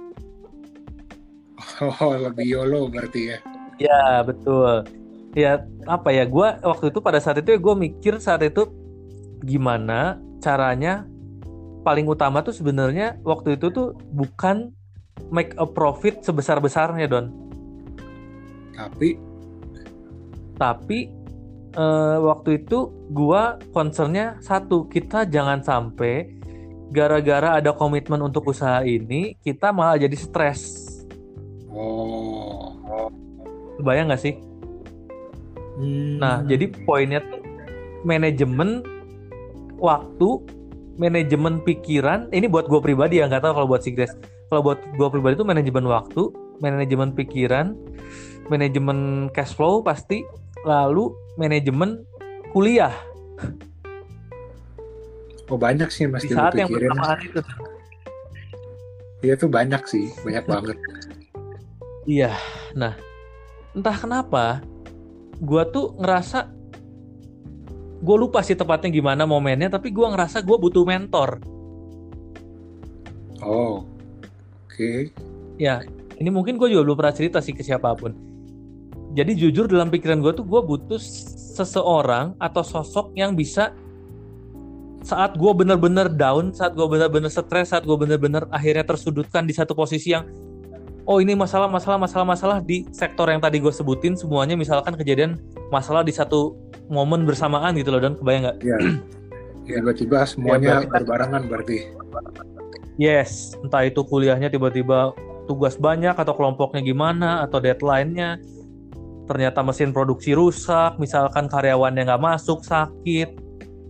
[1.84, 3.38] Oh lebih YOLO berarti ya?
[3.78, 4.88] Ya betul.
[5.36, 8.68] Ya apa ya gue waktu itu pada saat itu ya gue mikir saat itu
[9.46, 11.06] gimana caranya
[11.86, 14.74] paling utama tuh sebenarnya waktu itu tuh bukan
[15.34, 17.34] make a profit sebesar besarnya don.
[18.78, 19.18] Tapi
[20.58, 21.10] tapi
[21.78, 26.34] uh, waktu itu gua concernnya satu kita jangan sampai
[26.90, 30.88] gara-gara ada komitmen untuk usaha ini kita malah jadi stres.
[31.68, 32.74] Oh.
[33.84, 34.36] Bayang nggak sih?
[35.78, 36.18] Hmm.
[36.18, 37.38] Nah, jadi poinnya tuh
[38.02, 38.82] manajemen
[39.78, 40.30] waktu,
[40.98, 42.34] manajemen pikiran.
[42.34, 44.18] Ini buat gue pribadi ya, nggak tahu kalau buat si Grace.
[44.48, 46.32] Kalau buat gue pribadi itu manajemen waktu,
[46.64, 47.76] manajemen pikiran,
[48.48, 50.24] manajemen cash flow pasti,
[50.64, 52.08] lalu manajemen
[52.56, 52.96] kuliah.
[55.48, 57.40] Oh banyak sih mas di saat yang bersamaan itu.
[59.24, 60.78] Iya tuh banyak sih, banyak banget.
[62.08, 62.32] Iya,
[62.72, 62.96] nah
[63.76, 64.64] entah kenapa,
[65.44, 66.48] gue tuh ngerasa
[67.98, 71.44] gue lupa sih tepatnya gimana momennya, tapi gue ngerasa gue butuh mentor.
[73.44, 73.97] Oh.
[74.78, 75.10] Okay.
[75.58, 75.82] Ya,
[76.22, 78.14] ini mungkin gue juga belum pernah cerita sih ke siapa pun.
[79.18, 81.02] Jadi jujur dalam pikiran gue tuh gue butuh
[81.58, 83.74] seseorang atau sosok yang bisa
[85.02, 89.74] saat gue bener-bener down, saat gue bener-bener stres, saat gue bener-bener akhirnya tersudutkan di satu
[89.74, 90.30] posisi yang
[91.10, 95.42] oh ini masalah masalah masalah masalah di sektor yang tadi gue sebutin semuanya misalkan kejadian
[95.74, 96.54] masalah di satu
[96.86, 98.58] momen bersamaan gitu loh dan kebayang nggak?
[98.62, 98.78] Iya.
[99.68, 101.90] Ya tiba-tiba semuanya ya, berbarengan berarti.
[102.98, 105.14] Yes, entah itu kuliahnya tiba-tiba
[105.46, 108.42] tugas banyak atau kelompoknya gimana atau deadline-nya.
[109.30, 113.38] Ternyata mesin produksi rusak, misalkan karyawannya nggak masuk sakit,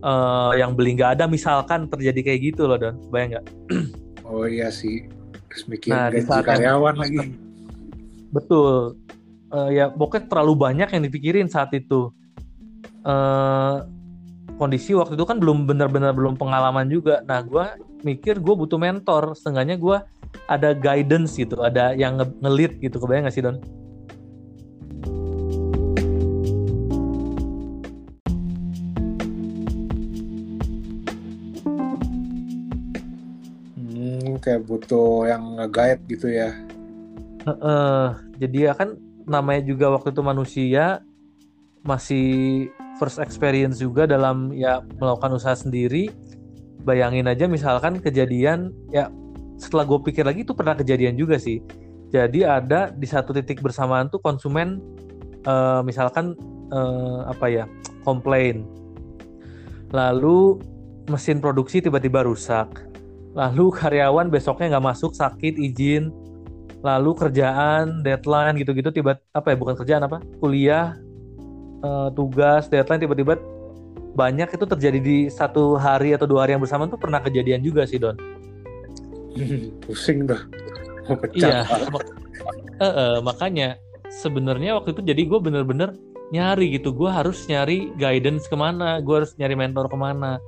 [0.02, 2.96] uh, yang beli nggak ada misalkan terjadi kayak gitu loh Don.
[3.10, 3.46] Bayang nggak?
[4.28, 5.08] Oh iya sih
[5.48, 7.00] terus mikir nah, gaji karyawan yang...
[7.00, 7.18] lagi.
[8.36, 9.00] Betul.
[9.48, 12.12] Uh, ya pokoknya terlalu banyak yang dipikirin saat itu.
[13.08, 13.88] Uh,
[14.60, 17.24] kondisi waktu itu kan belum benar-benar belum pengalaman juga.
[17.24, 17.64] Nah gue
[18.06, 19.98] mikir gue butuh mentor setengahnya gue
[20.46, 23.58] ada guidance gitu ada yang ngelit gitu kebayang gak sih Don?
[34.48, 36.56] kayak butuh yang nge-guide gitu ya.
[37.44, 38.04] Uh, uh,
[38.40, 38.96] jadi ya kan
[39.28, 41.04] namanya juga waktu itu manusia
[41.84, 42.26] masih
[42.96, 46.08] first experience juga dalam ya melakukan usaha sendiri.
[46.88, 49.12] Bayangin aja misalkan kejadian ya
[49.60, 51.60] setelah gue pikir lagi itu pernah kejadian juga sih.
[52.08, 54.80] Jadi ada di satu titik bersamaan tuh konsumen
[55.44, 56.32] uh, misalkan
[56.72, 57.64] uh, apa ya
[58.08, 58.64] komplain.
[59.92, 60.56] Lalu
[61.12, 62.88] mesin produksi tiba-tiba rusak
[63.38, 66.12] lalu karyawan besoknya nggak masuk sakit izin
[66.82, 70.94] lalu kerjaan deadline gitu-gitu tiba apa ya bukan kerjaan apa kuliah
[71.82, 73.34] uh, tugas deadline tiba-tiba
[74.18, 77.86] banyak itu terjadi di satu hari atau dua hari yang bersamaan tuh pernah kejadian juga
[77.86, 78.18] sih Don.
[79.86, 80.42] Pusing dah.
[81.38, 81.62] Iya.
[81.62, 83.78] uh, uh, makanya
[84.10, 85.94] sebenarnya waktu itu jadi gue bener-bener
[86.34, 86.90] nyari gitu.
[86.90, 90.42] Gue harus nyari guidance ke mana gue harus nyari mentor ke mana.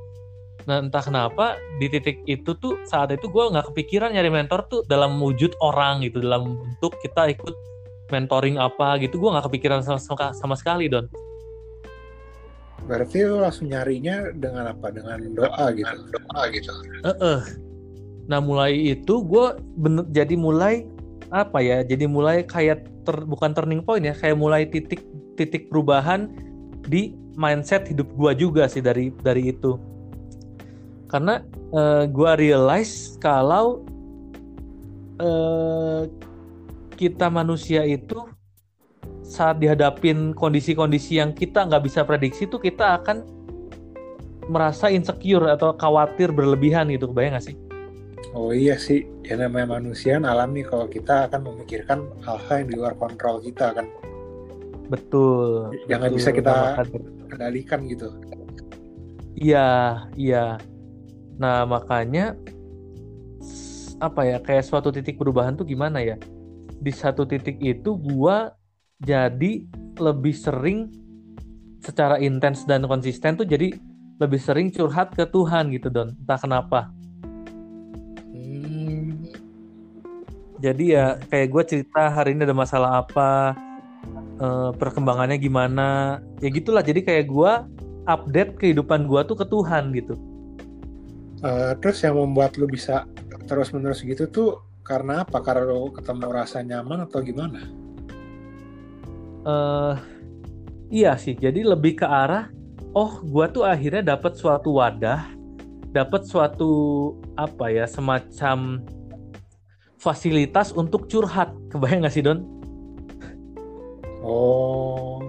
[0.66, 4.82] Nah entah kenapa di titik itu tuh saat itu gue nggak kepikiran nyari mentor tuh
[4.90, 7.54] dalam wujud orang gitu dalam bentuk kita ikut
[8.10, 9.22] mentoring apa gitu.
[9.22, 11.06] Gue nggak kepikiran sama, sama, sama sekali don
[12.88, 14.92] Berarti lo langsung nyarinya dengan apa?
[14.92, 15.94] Dengan doa gitu.
[16.16, 16.72] Doa gitu.
[17.04, 17.40] Uh -uh.
[18.30, 19.46] Nah mulai itu gue
[19.80, 20.86] bener jadi mulai
[21.34, 21.82] apa ya?
[21.82, 25.02] Jadi mulai kayak ter, bukan turning point ya, kayak mulai titik
[25.34, 26.30] titik perubahan
[26.86, 29.78] di mindset hidup gue juga sih dari dari itu.
[31.10, 31.42] Karena
[31.74, 33.82] uh, gue realize kalau
[35.18, 36.06] uh,
[36.94, 38.30] kita manusia itu
[39.30, 43.22] saat dihadapin kondisi-kondisi yang kita nggak bisa prediksi tuh kita akan
[44.50, 47.56] merasa insecure atau khawatir berlebihan gitu kebayang nggak sih?
[48.34, 52.94] Oh iya sih, ya namanya manusia alami kalau kita akan memikirkan hal-hal yang di luar
[52.98, 53.86] kontrol kita kan.
[54.90, 55.70] Betul.
[55.86, 56.54] Yang nggak bisa kita
[57.30, 58.10] kendalikan gitu.
[59.38, 59.70] Iya,
[60.18, 60.58] iya.
[61.38, 62.34] Nah makanya
[64.02, 66.18] apa ya kayak suatu titik perubahan tuh gimana ya?
[66.82, 68.58] Di satu titik itu gua
[69.00, 69.64] jadi
[69.96, 70.92] lebih sering
[71.80, 73.72] secara intens dan konsisten tuh jadi
[74.20, 76.12] lebih sering curhat ke Tuhan gitu don.
[76.12, 76.80] Entah kenapa.
[78.30, 79.24] Hmm.
[80.60, 83.56] jadi ya kayak gue cerita hari ini ada masalah apa
[84.36, 86.84] uh, perkembangannya gimana ya gitulah.
[86.84, 87.52] Jadi kayak gue
[88.04, 90.14] update kehidupan gue tuh ke Tuhan gitu.
[91.40, 93.08] Uh, terus yang membuat lu bisa
[93.48, 95.40] terus menerus gitu tuh karena apa?
[95.40, 97.64] Karena lo ketemu rasa nyaman atau gimana
[99.44, 99.94] uh,
[100.90, 102.50] iya sih jadi lebih ke arah
[102.96, 105.30] oh gue tuh akhirnya dapat suatu wadah
[105.90, 106.70] dapat suatu
[107.34, 108.82] apa ya semacam
[110.00, 112.40] fasilitas untuk curhat kebayang gak sih Don?
[114.24, 115.20] Oh.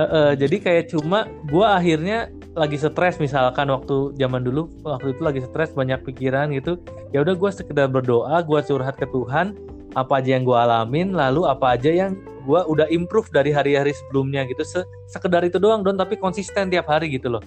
[0.00, 5.22] Uh, uh, jadi kayak cuma gue akhirnya lagi stres misalkan waktu zaman dulu waktu itu
[5.22, 6.82] lagi stres banyak pikiran gitu
[7.14, 9.54] ya udah gue sekedar berdoa gue curhat ke Tuhan
[9.98, 12.14] apa aja yang gue alamin lalu apa aja yang
[12.46, 14.62] gue udah improve dari hari-hari sebelumnya gitu.
[14.62, 17.42] Se sekedar itu doang don tapi konsisten tiap hari gitu loh.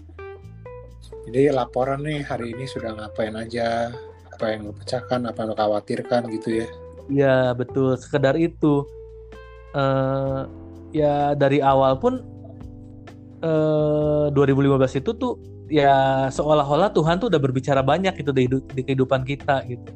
[1.27, 3.89] Jadi laporan nih hari ini sudah ngapain aja
[4.27, 6.67] apa yang lo pecahkan apa yang lo khawatirkan gitu ya?
[7.07, 7.95] Iya betul.
[7.95, 8.83] Sekedar itu.
[9.73, 10.45] Uh,
[10.93, 12.21] ya dari awal pun
[13.41, 18.81] uh, eh, 2015 itu tuh ya seolah-olah Tuhan tuh udah berbicara banyak gitu di, di
[18.85, 19.89] kehidupan kita gitu.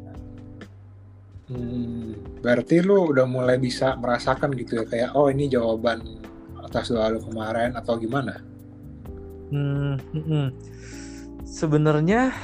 [1.53, 6.21] Hmm berarti lu udah mulai bisa merasakan gitu ya kayak oh ini jawaban
[6.63, 8.43] atas doa lu kemarin atau gimana?
[9.47, 10.47] Hmm, hmm, hmm.
[11.47, 12.35] sebenarnya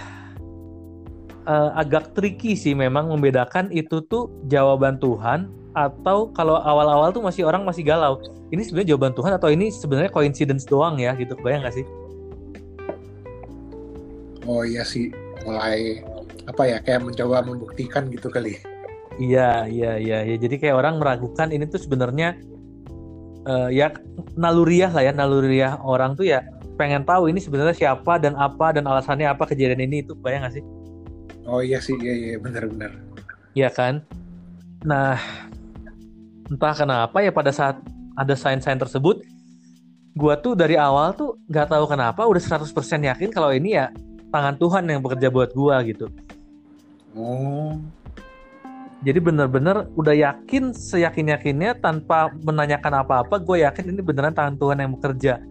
[1.43, 7.43] uh, agak tricky sih memang membedakan itu tuh jawaban Tuhan atau kalau awal-awal tuh masih
[7.49, 8.21] orang masih galau
[8.53, 11.86] ini sebenarnya jawaban Tuhan atau ini sebenarnya coincidence doang ya gitu bayang gak sih?
[14.45, 15.10] Oh iya sih
[15.43, 16.06] mulai
[16.45, 18.62] apa ya kayak mencoba membuktikan gitu kali.
[19.21, 20.36] Iya, iya, iya, ya.
[20.38, 22.34] Jadi kayak orang meragukan ini tuh sebenarnya
[23.45, 23.93] uh, ya
[24.34, 26.41] naluriah lah ya, naluriah orang tuh ya
[26.73, 30.58] pengen tahu ini sebenarnya siapa dan apa dan alasannya apa kejadian ini itu bayang gak
[30.58, 30.65] sih?
[31.45, 32.91] Oh iya sih, iya iya benar-benar.
[33.54, 34.02] Iya kan?
[34.82, 35.19] Nah,
[36.49, 37.78] entah kenapa ya pada saat
[38.17, 39.21] ada sign-sign tersebut,
[40.17, 42.65] gua tuh dari awal tuh nggak tahu kenapa udah 100%
[43.06, 43.93] yakin kalau ini ya
[44.34, 46.10] tangan Tuhan yang bekerja buat gua gitu.
[47.13, 47.78] Oh
[49.04, 54.80] jadi bener-bener udah yakin seyakin yakinnya tanpa menanyakan apa-apa gue yakin ini beneran tangan Tuhan
[54.80, 55.44] yang bekerja.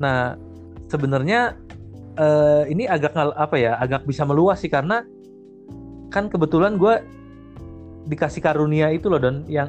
[0.00, 0.40] Nah
[0.88, 1.60] sebenarnya
[2.16, 5.04] uh, ini agak apa ya agak bisa meluas sih karena
[6.08, 7.04] kan kebetulan gue
[8.08, 9.68] dikasih karunia itu loh don yang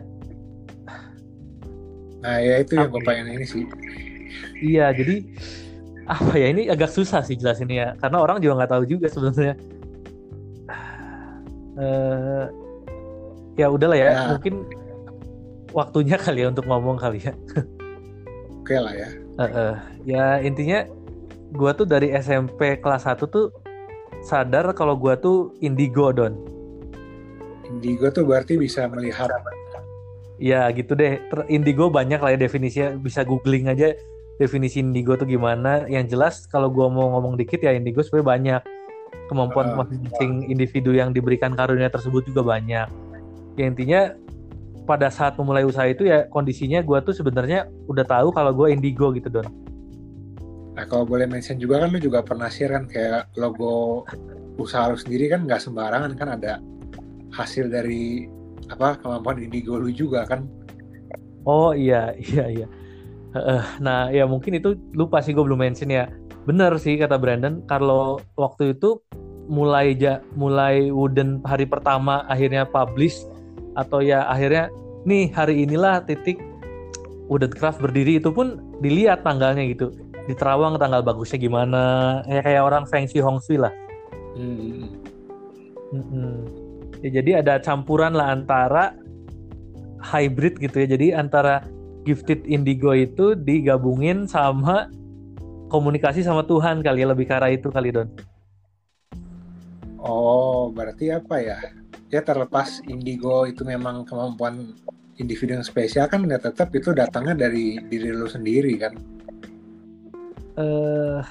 [2.23, 3.67] nah ya itu yang gue pengen ini sih.
[4.63, 5.23] Iya jadi
[6.07, 9.55] apa ya ini agak susah sih jelasin ya karena orang juga nggak tahu juga sebenarnya.
[11.79, 12.68] Uh,
[13.59, 14.21] ya udahlah ya, ya.
[14.31, 14.63] mungkin
[15.75, 17.35] waktunya kali ya untuk ngomong kali ya.
[18.63, 19.09] Oke lah ya.
[19.35, 19.73] Uh, uh,
[20.07, 20.87] ya intinya
[21.51, 23.51] gue tuh dari SMP kelas 1 tuh
[24.23, 26.39] sadar kalau gue tuh indigo don.
[27.67, 29.27] Indigo tuh berarti bisa melihat.
[30.39, 31.19] Ya gitu deh.
[31.51, 32.95] Indigo banyak lah ya definisinya.
[32.95, 33.91] Bisa googling aja
[34.39, 35.83] definisi indigo tuh gimana.
[35.91, 38.61] Yang jelas kalau gue mau ngomong dikit ya indigo sebenarnya banyak.
[39.29, 43.08] Kemampuan masing-masing individu yang diberikan karunia tersebut juga banyak
[43.57, 44.13] ya intinya
[44.89, 49.13] pada saat memulai usaha itu ya kondisinya gue tuh sebenarnya udah tahu kalau gue indigo
[49.13, 49.45] gitu don.
[50.73, 54.01] Nah kalau boleh mention juga kan lu juga pernah share kan kayak logo
[54.57, 56.57] usaha lu sendiri kan nggak sembarangan kan ada
[57.37, 58.25] hasil dari
[58.73, 60.49] apa kemampuan indigo lu juga kan.
[61.45, 62.67] Oh iya iya iya.
[63.29, 66.09] Uh, nah ya mungkin itu lupa sih gue belum mention ya.
[66.49, 68.97] Bener sih kata Brandon kalau waktu itu
[69.45, 73.21] mulai ja, mulai Wooden hari pertama akhirnya publish
[73.79, 74.67] atau ya akhirnya
[75.07, 76.43] nih hari inilah titik
[77.31, 79.95] Wooden Craft berdiri itu pun dilihat tanggalnya gitu
[80.27, 81.83] di Terawang tanggal bagusnya gimana
[82.27, 83.71] ya kayak orang Feng Shui Hong Shui lah.
[84.35, 84.99] Hmm.
[85.89, 86.45] Hmm.
[86.99, 88.93] Ya, jadi ada campuran lah antara
[90.03, 90.87] hybrid gitu ya.
[90.93, 91.65] Jadi antara
[92.03, 94.89] gifted indigo itu digabungin sama
[95.69, 98.09] komunikasi sama Tuhan kali ya lebih ke arah itu kali Don.
[99.99, 101.59] Oh, berarti apa ya?
[102.09, 104.73] Ya terlepas indigo itu memang kemampuan
[105.21, 108.93] individu yang spesial kan ya tetap itu datangnya dari diri lo sendiri kan?
[110.57, 111.21] Eh uh,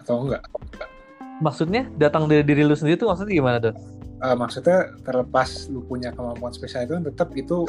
[0.00, 0.44] atau enggak?
[1.40, 3.76] Maksudnya datang dari diri lo sendiri itu maksudnya gimana, Don?
[4.20, 7.64] Uh, maksudnya terlepas lu punya kemampuan spesial itu kan tetap itu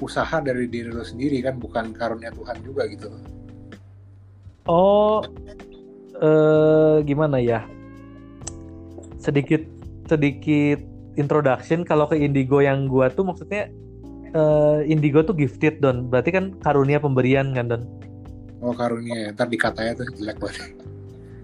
[0.00, 3.10] usaha dari diri lo sendiri kan bukan karunia Tuhan juga gitu
[4.70, 5.22] oh
[6.18, 7.62] eh gimana ya
[9.18, 9.62] sedikit
[10.06, 10.80] sedikit
[11.18, 13.68] introduction kalau ke indigo yang gua tuh maksudnya
[14.32, 16.08] uh, indigo tuh gifted don.
[16.08, 17.82] Berarti kan karunia pemberian kan don?
[18.62, 19.28] Oh karunia ya.
[19.34, 20.70] Ntar dikatanya tuh jelek banget.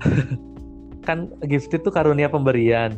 [1.07, 2.97] Kan gifted tuh karunia pemberian.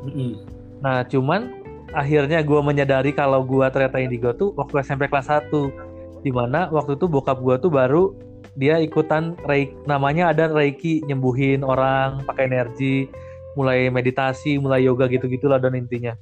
[0.00, 0.32] Mm -hmm.
[0.80, 1.60] nah cuman
[1.92, 6.96] akhirnya gue menyadari kalau gue ternyata indigo tuh waktu SMP kelas 1 di mana waktu
[6.96, 8.16] itu bokap gue tuh baru
[8.58, 13.10] dia ikutan reiki namanya ada reiki nyembuhin orang pakai energi
[13.58, 16.14] mulai meditasi mulai yoga gitu gitulah dan intinya.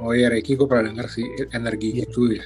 [0.00, 2.08] Oh iya reiki gue pernah denger sih energi ya.
[2.08, 2.44] gitu ya.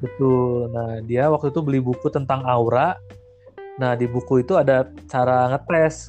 [0.00, 0.72] Betul.
[0.72, 2.96] Nah dia waktu itu beli buku tentang aura.
[3.76, 6.08] Nah di buku itu ada cara ngetes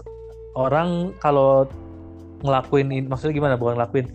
[0.56, 1.68] orang kalau
[2.44, 3.60] ngelakuin maksudnya gimana?
[3.60, 4.08] Bukan ngelakuin.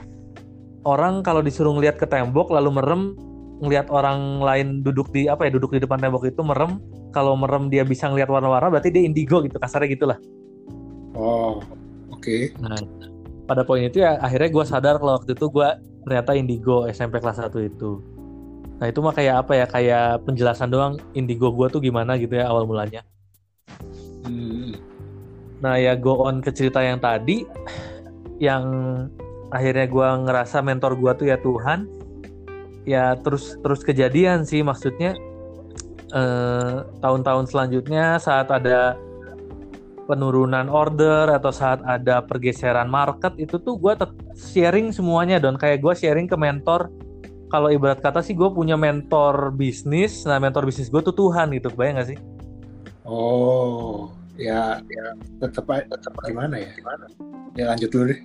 [0.83, 3.02] Orang kalau disuruh ngeliat ke tembok lalu merem
[3.62, 6.81] ngelihat orang lain duduk di apa ya duduk di depan tembok itu merem.
[7.12, 10.18] Kalau merem dia bisa ngelihat warna-warna berarti dia indigo gitu kasarnya gitulah.
[11.12, 11.61] Oh
[12.23, 12.55] oke okay.
[12.63, 12.79] nah
[13.51, 15.69] pada poin itu ya akhirnya gue sadar kalau waktu itu gue
[16.07, 17.99] ternyata indigo SMP kelas 1 itu
[18.79, 22.47] nah itu mah kayak apa ya kayak penjelasan doang indigo gue tuh gimana gitu ya
[22.47, 23.03] awal mulanya
[24.27, 24.79] hmm.
[25.59, 27.43] nah ya go on ke cerita yang tadi
[28.39, 28.65] yang
[29.51, 31.87] akhirnya gue ngerasa mentor gue tuh ya Tuhan
[32.83, 35.15] ya terus terus kejadian sih maksudnya
[36.11, 38.99] eh, tahun-tahun selanjutnya saat ada
[40.07, 43.95] penurunan order atau saat ada pergeseran market itu tuh gue
[44.35, 45.55] sharing semuanya don.
[45.57, 46.91] Kayak gue sharing ke mentor.
[47.53, 50.25] Kalau ibarat kata sih gue punya mentor bisnis.
[50.25, 51.69] Nah mentor bisnis gue tuh Tuhan gitu.
[51.73, 52.19] Bayang gak sih?
[53.03, 55.07] Oh ya ya
[55.43, 56.71] tetap tetap gimana ya?
[56.75, 57.05] Gimana?
[57.59, 58.21] Ya lanjut dulu deh.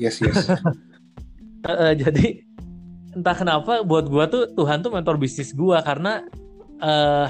[0.00, 0.48] Yes yes.
[1.66, 2.40] Uh, jadi
[3.10, 5.84] entah kenapa buat gua tuh Tuhan tuh mentor bisnis gua.
[5.84, 6.24] Karena
[6.80, 7.28] uh,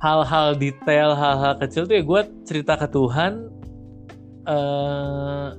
[0.00, 3.52] hal-hal detail hal-hal kecil tuh ya gue cerita ke Tuhan
[4.48, 5.52] uh,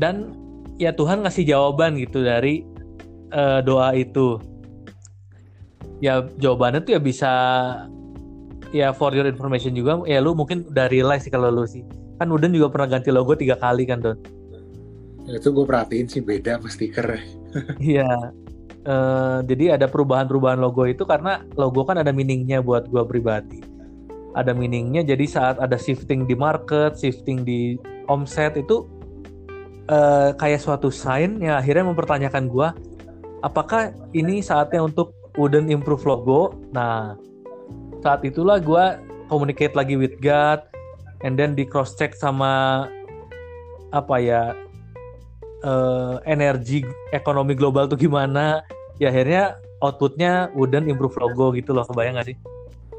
[0.00, 0.32] dan
[0.80, 2.64] ya Tuhan ngasih jawaban gitu dari
[3.36, 4.40] uh, doa itu.
[5.98, 7.32] Ya jawabannya tuh ya bisa
[8.70, 11.84] ya for your information juga ya lu mungkin udah realize sih kalau lu sih.
[12.18, 14.18] Kan Uden juga pernah ganti logo tiga kali kan Don?
[15.28, 17.20] Itu gue perhatiin sih beda sama stiker.
[17.82, 18.32] Iya
[18.88, 23.60] uh, jadi ada perubahan-perubahan logo itu karena logo kan ada meaningnya buat gue pribadi.
[24.32, 27.76] Ada meaningnya jadi saat ada shifting di market shifting di
[28.08, 28.88] omset itu
[29.92, 32.68] uh, kayak suatu sign yang akhirnya mempertanyakan gue
[33.44, 36.50] apakah ini saatnya untuk Uden improve logo?
[36.74, 37.14] Nah
[38.02, 38.84] saat itulah gue
[39.30, 40.66] communicate lagi with God
[41.22, 42.86] and then di cross check sama
[43.94, 44.42] apa ya
[45.62, 46.82] uh, energi
[47.14, 48.62] ekonomi global tuh gimana
[48.98, 52.36] ya akhirnya outputnya Wooden improve logo gitu loh kebayang gak sih?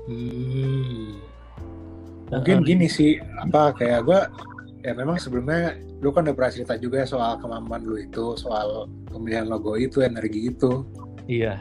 [0.08, 1.20] Hmm.
[2.30, 4.20] Mungkin uh, gini sih apa kayak gue
[4.88, 9.46] ya memang sebelumnya lu kan udah pernah cerita juga soal kemampuan lu itu soal pemilihan
[9.50, 10.88] logo itu energi itu.
[11.28, 11.60] Iya.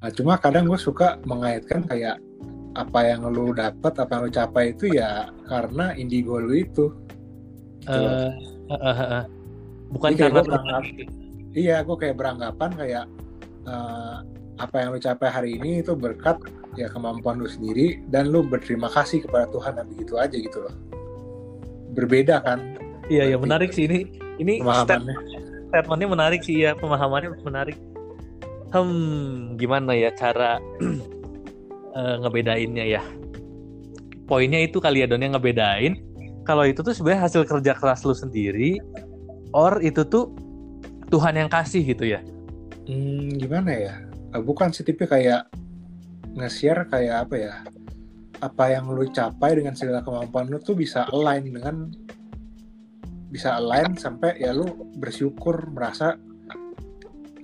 [0.00, 2.18] Nah, cuma kadang gue suka mengaitkan kayak
[2.74, 6.90] apa yang lu dapat apa yang lu capai itu ya karena indigo lu itu.
[7.86, 8.30] Gitu uh,
[8.70, 9.24] uh, uh, uh
[9.90, 10.82] bukan Jadi karena beranggap,
[11.54, 13.04] iya gue kayak beranggapan kayak
[13.70, 14.26] uh,
[14.58, 16.36] apa yang lu capai hari ini itu berkat
[16.74, 20.74] ya kemampuan lu sendiri dan lu berterima kasih kepada Tuhan dan begitu aja gitu loh.
[21.94, 22.58] Berbeda kan?
[23.06, 23.86] Iya iya menarik sih.
[23.86, 23.98] Ini
[24.42, 25.16] ini pemahamannya.
[25.70, 26.74] statementnya menarik sih ya.
[26.76, 27.78] Pemahamannya menarik.
[28.70, 30.58] Hmm gimana ya cara
[31.94, 33.02] uh, ngebedainnya ya?
[34.30, 36.10] Poinnya itu kali ya Don yang ngebedain
[36.46, 38.78] kalau itu tuh sebenarnya hasil kerja keras lu sendiri
[39.54, 40.30] or itu tuh
[41.10, 42.22] Tuhan yang kasih gitu ya
[42.90, 43.94] hmm, gimana ya
[44.34, 45.46] eh, bukan sih tipe kayak
[46.34, 47.54] nge-share kayak apa ya
[48.40, 51.76] apa yang lu capai dengan segala kemampuan lu tuh bisa align dengan
[53.30, 54.66] bisa align sampai ya lu
[54.98, 56.18] bersyukur merasa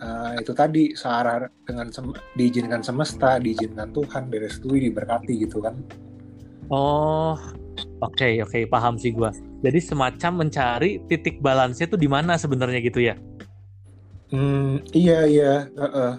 [0.03, 5.78] uh, itu tadi searah dengan sem diizinkan semesta, diizinkan Tuhan, direstui, diberkati gitu kan.
[6.72, 7.38] Oh,
[8.03, 9.30] oke okay, oke okay, paham sih gua.
[9.62, 13.14] Jadi semacam mencari titik balansnya tuh di mana sebenarnya gitu ya?
[14.31, 16.12] Hmm, iya iya, uh -uh.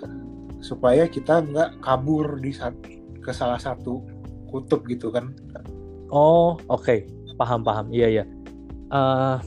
[0.64, 2.74] supaya kita nggak kabur di saat
[3.22, 4.03] ke salah satu
[4.47, 5.36] kutub gitu kan.
[6.08, 6.99] Oh, oke, okay.
[7.36, 7.91] paham paham.
[7.91, 8.24] Iya iya.
[8.88, 9.38] Uh,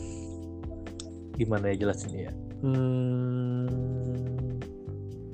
[1.40, 2.32] gimana ya jelasin ya?
[2.60, 3.64] Hmm,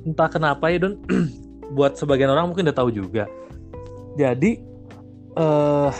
[0.06, 0.94] entah kenapa ya Don
[1.76, 3.26] buat sebagian orang mungkin udah tahu juga
[4.14, 4.62] jadi
[5.34, 5.90] uh,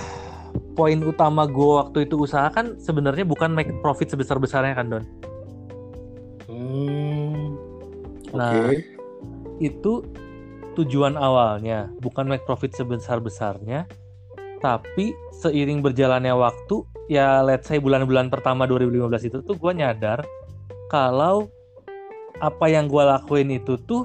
[0.79, 5.05] poin utama gue waktu itu usaha kan sebenarnya bukan make profit sebesar besarnya kan Don
[6.47, 7.16] hmm,
[8.35, 8.87] nah okay.
[9.63, 10.03] itu
[10.77, 13.89] tujuan awalnya bukan make profit sebesar besarnya
[14.61, 20.25] tapi seiring berjalannya waktu ya let's say bulan-bulan pertama 2015 itu tuh gue nyadar
[20.91, 21.51] kalau
[22.41, 24.05] apa yang gue lakuin itu tuh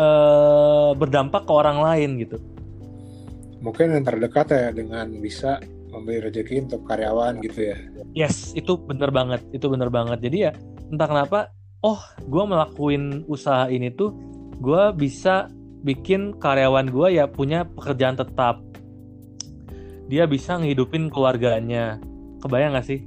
[0.00, 2.38] uh, berdampak ke orang lain gitu.
[3.60, 5.60] Mungkin yang terdekat ya dengan bisa
[5.92, 7.76] memberi rezeki untuk karyawan gitu ya.
[8.16, 10.22] Yes, itu bener banget, itu bener banget.
[10.24, 10.52] Jadi ya
[10.88, 14.12] entah kenapa, oh gue melakuin usaha ini tuh,
[14.60, 15.48] gue bisa
[15.80, 18.60] bikin karyawan gue ya punya pekerjaan tetap.
[20.10, 21.96] Dia bisa ngehidupin keluarganya.
[22.42, 23.00] Kebayang gak sih?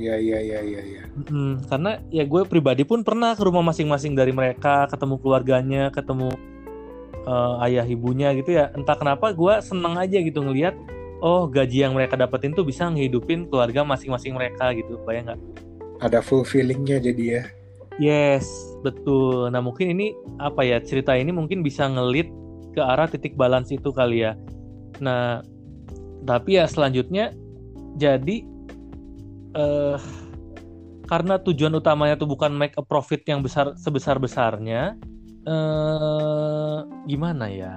[0.00, 0.80] Iya iya iya iya.
[0.80, 1.04] Ya.
[1.28, 6.32] Hmm, karena ya gue pribadi pun pernah ke rumah masing-masing dari mereka, ketemu keluarganya, ketemu
[7.28, 8.72] uh, ayah ibunya gitu ya.
[8.72, 10.72] Entah kenapa gue seneng aja gitu ngelihat,
[11.20, 15.40] oh gaji yang mereka dapetin tuh bisa ngehidupin keluarga masing-masing mereka gitu, bayang nggak?
[16.00, 17.42] Ada fulfillingnya jadi ya.
[18.00, 18.48] Yes,
[18.80, 19.52] betul.
[19.52, 22.32] Nah mungkin ini apa ya cerita ini mungkin bisa ngelit
[22.72, 24.32] ke arah titik balance itu kali ya.
[25.04, 25.44] Nah
[26.24, 27.36] tapi ya selanjutnya
[28.00, 28.44] jadi
[29.56, 30.00] uh,
[31.10, 34.94] karena tujuan utamanya tuh bukan make a profit yang besar sebesar besarnya
[35.48, 37.74] uh, gimana ya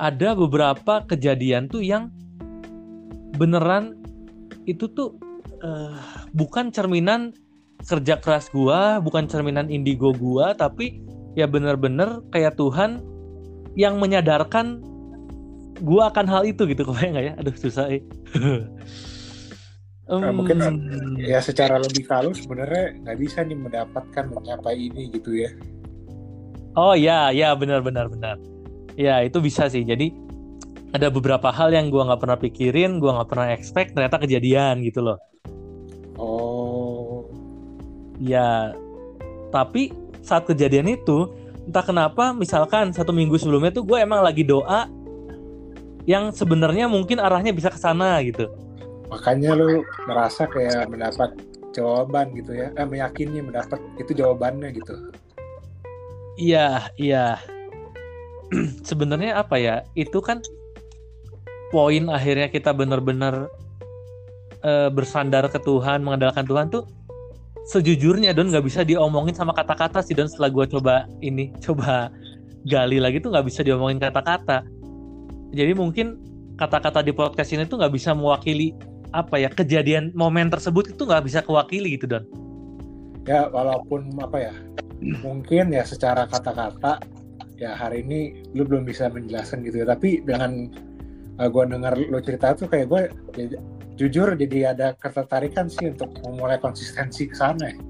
[0.00, 2.08] ada beberapa kejadian tuh yang
[3.36, 3.98] beneran
[4.64, 5.20] itu tuh
[5.60, 6.00] uh,
[6.32, 7.36] bukan cerminan
[7.84, 11.02] kerja keras gua bukan cerminan indigo gua tapi
[11.34, 13.02] ya bener-bener kayak Tuhan
[13.74, 14.80] yang menyadarkan
[15.82, 18.02] gua akan hal itu gitu kebayang nggak ya aduh susah eh.
[20.10, 20.58] Um, nah, mungkin
[21.22, 25.50] ya secara lebih halus sebenarnya nggak bisa nih mendapatkan mencapai ini gitu ya.
[26.76, 28.36] Oh ya, ya benar-benar benar.
[28.98, 29.86] Ya itu bisa sih.
[29.86, 30.12] Jadi
[30.92, 35.00] ada beberapa hal yang gue nggak pernah pikirin, gue nggak pernah expect, ternyata kejadian gitu
[35.00, 35.18] loh.
[36.20, 36.51] Oh.
[38.22, 38.70] Ya,
[39.50, 39.90] tapi
[40.22, 41.26] saat kejadian itu
[41.66, 44.86] entah kenapa, misalkan satu minggu sebelumnya tuh gue emang lagi doa
[46.06, 48.50] yang sebenarnya mungkin arahnya bisa ke sana gitu.
[49.10, 51.34] Makanya lu merasa kayak mendapat
[51.72, 54.94] jawaban gitu ya eh meyakini mendapat itu jawabannya gitu.
[56.38, 57.38] Iya iya.
[58.88, 60.42] Sebenarnya apa ya itu kan
[61.72, 63.48] poin akhirnya kita benar-benar
[64.60, 66.84] uh, bersandar ke Tuhan mengandalkan Tuhan tuh
[67.68, 72.10] sejujurnya don nggak bisa diomongin sama kata-kata sih don setelah gue coba ini coba
[72.66, 74.66] gali lagi tuh nggak bisa diomongin kata-kata.
[75.52, 76.18] Jadi mungkin
[76.56, 78.72] kata-kata di podcast ini tuh nggak bisa mewakili
[79.12, 82.24] apa ya kejadian momen tersebut itu nggak bisa kewakili gitu don.
[83.28, 84.54] Ya walaupun apa ya
[85.20, 87.02] mungkin ya secara kata-kata
[87.58, 89.86] ya hari ini lu belum bisa menjelaskan gitu ya.
[89.90, 90.70] Tapi dengan
[91.38, 93.02] uh, eh, gue dengar lu cerita tuh kayak gue
[93.36, 93.46] ya,
[93.96, 97.78] jujur jadi ada ketertarikan sih untuk memulai konsistensi ke sana ya.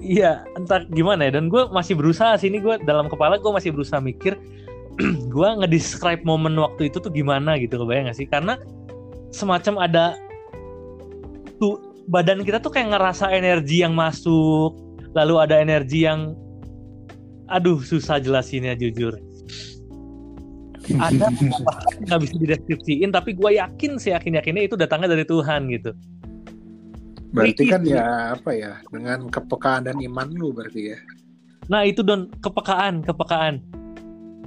[0.00, 1.36] Iya, entah gimana ya.
[1.36, 4.32] Dan gue masih berusaha sih ini gue dalam kepala gue masih berusaha mikir
[5.34, 8.24] gue ngedescribe momen waktu itu tuh gimana gitu, kebayang gak sih?
[8.24, 8.56] Karena
[9.28, 10.16] semacam ada
[11.60, 11.78] tuh
[12.08, 14.74] badan kita tuh kayak ngerasa energi yang masuk
[15.14, 16.34] lalu ada energi yang
[17.46, 19.14] aduh susah jelasinnya jujur
[20.98, 21.30] ada
[22.06, 25.92] nggak bisa dideskripsiin tapi gue yakin sih yakin yakinnya itu datangnya dari Tuhan gitu.
[27.30, 30.98] Berarti kan ya apa ya dengan kepekaan dan iman lu berarti ya.
[31.70, 33.62] Nah itu don kepekaan kepekaan.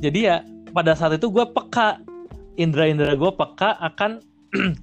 [0.03, 0.43] Jadi ya
[0.75, 2.03] pada saat itu gue peka.
[2.53, 4.21] Indera-indera gue peka akan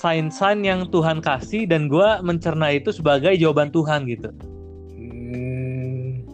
[0.00, 4.32] sign-sign yang Tuhan kasih dan gue mencerna itu sebagai jawaban Tuhan gitu.
[4.96, 6.24] Hmm.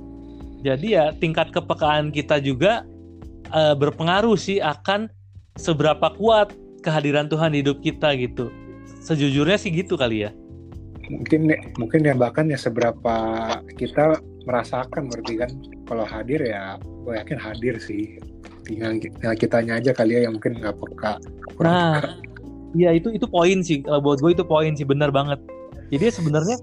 [0.62, 2.86] Jadi ya tingkat kepekaan kita juga
[3.53, 5.09] uh, berpengaruh sih akan
[5.59, 8.49] seberapa kuat kehadiran Tuhan di hidup kita gitu.
[9.03, 10.30] Sejujurnya sih gitu kali ya.
[11.09, 11.49] Mungkin
[11.80, 13.16] mungkin ya bahkan ya seberapa
[13.80, 15.51] kita merasakan berarti kan
[15.88, 18.20] kalau hadir ya gue yakin hadir sih
[18.64, 21.12] tinggal, tinggal kitanya aja kali ya yang mungkin nggak peka
[21.57, 22.12] kurang Nah, peka.
[22.76, 25.40] Iya itu itu poin sih kalau buat gue itu poin sih benar banget.
[25.88, 26.61] Jadi sebenarnya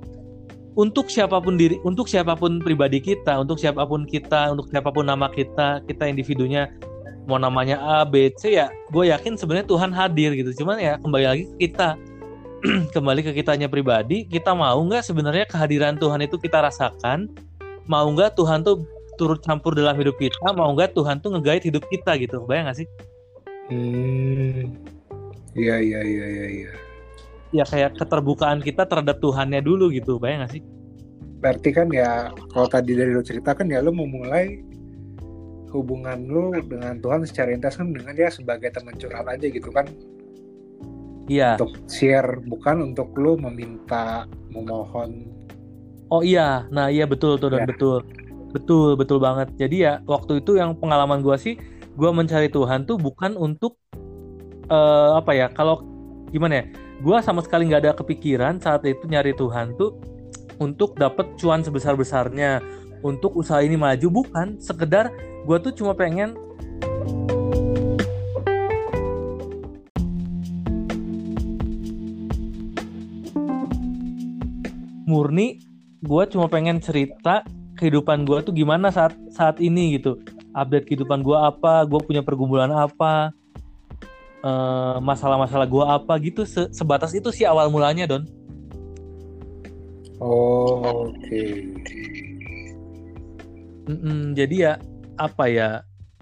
[0.76, 4.92] untuk siapa pun diri, untuk siapa pun pribadi kita, untuk siapa pun kita, untuk siapa
[4.92, 6.68] pun nama kita, kita individunya
[7.26, 10.52] mau namanya A, B, C ya, gue yakin sebenarnya Tuhan hadir gitu.
[10.62, 11.96] Cuman ya kembali lagi ke kita,
[12.96, 17.32] kembali ke kitanya pribadi, kita mau nggak sebenarnya kehadiran Tuhan itu kita rasakan,
[17.88, 18.84] mau nggak Tuhan tuh
[19.16, 22.84] turut campur dalam hidup kita, mau nggak Tuhan tuh nge hidup kita gitu, bayang nggak
[22.84, 22.88] sih?
[23.72, 24.76] Hmm,
[25.58, 26.48] iya iya iya iya.
[26.62, 26.85] iya.
[27.56, 30.64] Ya kayak keterbukaan kita terhadap Tuhannya dulu gitu, bayang gak sih?
[31.39, 34.60] Berarti kan ya kalau tadi dari lo cerita kan ya lo memulai
[35.72, 39.84] hubungan lo dengan Tuhan secara intens kan dengan dia sebagai teman curhat aja gitu kan
[41.26, 41.58] Iya.
[41.58, 45.26] untuk share bukan untuk lo meminta memohon
[46.14, 47.68] Oh iya, nah iya betul tuh dan Ya.
[47.68, 48.06] betul,
[48.53, 49.49] betul betul banget.
[49.58, 51.58] Jadi ya waktu itu yang pengalaman gua sih,
[51.97, 53.82] gua mencari Tuhan tuh bukan untuk
[54.70, 55.49] eh, apa ya?
[55.49, 55.82] Kalau
[56.30, 56.66] gimana ya?
[57.04, 60.00] Gua sama sekali nggak ada kepikiran saat itu nyari Tuhan tuh
[60.60, 62.64] untuk dapet cuan sebesar besarnya,
[63.04, 64.56] untuk usaha ini maju bukan.
[64.60, 65.12] Sekedar
[65.43, 66.36] gua tuh cuma pengen
[75.06, 75.62] murni
[76.02, 77.46] gue cuma pengen cerita
[77.78, 80.18] kehidupan gue tuh gimana saat saat ini gitu
[80.52, 83.30] update kehidupan gue apa gue punya pergumulan apa
[84.46, 88.24] eh, masalah-masalah gue apa gitu Se- sebatas itu sih awal mulanya don.
[90.22, 91.43] Oh, oke.
[93.86, 94.74] Mm-mm, jadi ya
[95.20, 95.70] apa ya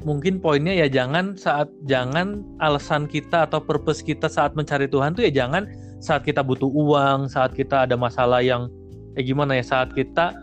[0.04, 5.24] mungkin poinnya ya jangan saat jangan alasan kita atau purpose kita saat mencari Tuhan tuh
[5.24, 5.64] ya jangan
[6.04, 8.68] saat kita butuh uang saat kita ada masalah yang
[9.16, 10.36] eh gimana ya saat kita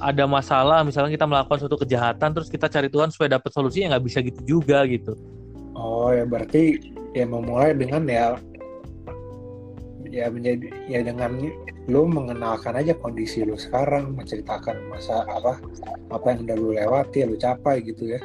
[0.00, 3.92] ada masalah misalnya kita melakukan suatu kejahatan terus kita cari Tuhan supaya dapat solusi ya
[3.92, 5.12] nggak bisa gitu juga gitu
[5.76, 8.36] oh ya berarti ya memulai dengan ya
[10.12, 11.40] ya menjadi ya dengan
[11.88, 15.56] lo mengenalkan aja kondisi lo sekarang menceritakan masa apa
[16.12, 18.20] apa yang udah lo lewati lo capai gitu ya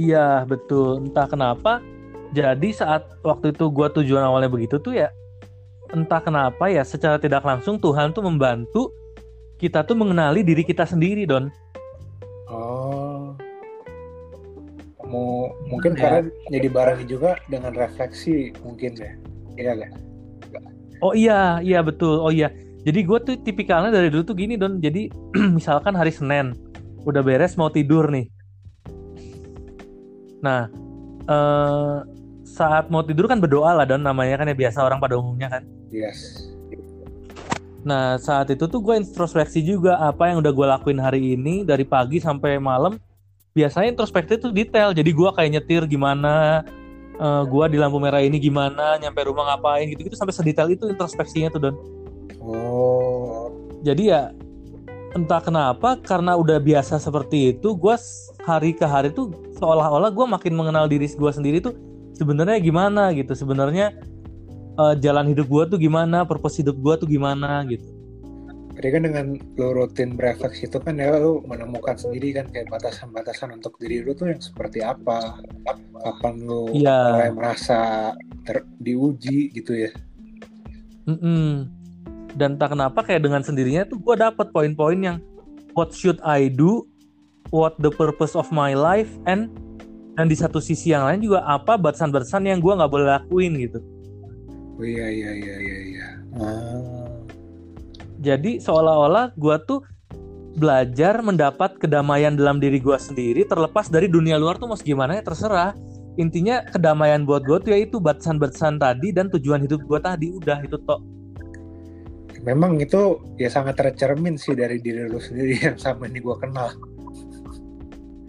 [0.00, 1.04] Iya betul.
[1.04, 1.84] Entah kenapa.
[2.32, 5.10] Jadi saat waktu itu gua tujuan awalnya begitu tuh ya,
[5.90, 8.94] entah kenapa ya secara tidak langsung Tuhan tuh membantu
[9.58, 11.50] kita tuh mengenali diri kita sendiri don.
[15.10, 16.00] Mau mungkin Ya.
[16.06, 16.20] karena
[16.54, 19.12] jadi barengi juga dengan refleksi mungkin ya
[19.58, 19.92] iya gak
[21.00, 22.20] Oh iya iya betul.
[22.20, 22.52] Oh iya.
[22.84, 24.80] Jadi gue tuh tipikalnya dari dulu tuh gini don.
[24.84, 25.08] Jadi
[25.56, 26.52] misalkan hari Senin
[27.08, 28.28] udah beres mau tidur nih.
[30.44, 30.68] Nah
[31.24, 31.98] eh,
[32.44, 35.64] saat mau tidur kan berdoa lah don namanya kan ya biasa orang pada umumnya kan.
[35.88, 36.52] yes
[37.80, 41.88] Nah, saat itu tuh gue introspeksi juga apa yang udah gue lakuin hari ini dari
[41.88, 43.00] pagi sampai malam.
[43.50, 44.94] Biasanya introspeksi itu detail.
[44.94, 46.62] Jadi gue kayak nyetir gimana,
[47.18, 51.50] eh gue di lampu merah ini gimana, nyampe rumah ngapain gitu-gitu sampai sedetail itu introspeksinya
[51.50, 51.76] tuh Don.
[52.40, 53.50] oh
[53.82, 54.30] Jadi ya
[55.18, 57.96] entah kenapa karena udah biasa seperti itu, gue
[58.46, 61.74] hari ke hari tuh seolah-olah gue makin mengenal diri gue sendiri tuh
[62.14, 63.34] sebenarnya gimana gitu.
[63.34, 63.92] Sebenarnya
[64.78, 67.99] eh, jalan hidup gue tuh gimana, purpose hidup gue tuh gimana gitu.
[68.70, 69.26] Jadi kan dengan
[69.58, 74.14] lo rutin berefleksi itu kan ya lo menemukan sendiri kan kayak batasan-batasan untuk diri lo
[74.14, 75.42] tuh yang seperti apa,
[76.00, 76.98] kapan lo Iya.
[77.12, 77.78] mulai merasa
[78.46, 79.90] ter- diuji gitu ya.
[81.10, 81.66] Mm-mm.
[82.38, 85.18] Dan tak kenapa kayak dengan sendirinya tuh gue dapet poin-poin yang
[85.74, 86.86] what should I do,
[87.50, 89.50] what the purpose of my life, and
[90.14, 93.82] dan di satu sisi yang lain juga apa batasan-batasan yang gue nggak boleh lakuin gitu.
[94.78, 96.06] Oh iya iya iya iya iya.
[96.38, 97.09] Ah.
[98.20, 99.80] Jadi seolah-olah gue tuh
[100.60, 105.24] belajar mendapat kedamaian dalam diri gue sendiri terlepas dari dunia luar tuh mau gimana ya
[105.24, 105.72] terserah.
[106.20, 110.76] Intinya kedamaian buat gue tuh yaitu batasan-batasan tadi dan tujuan hidup gue tadi udah itu
[110.84, 111.00] tok.
[112.44, 116.76] Memang itu ya sangat tercermin sih dari diri lo sendiri yang sama ini gue kenal.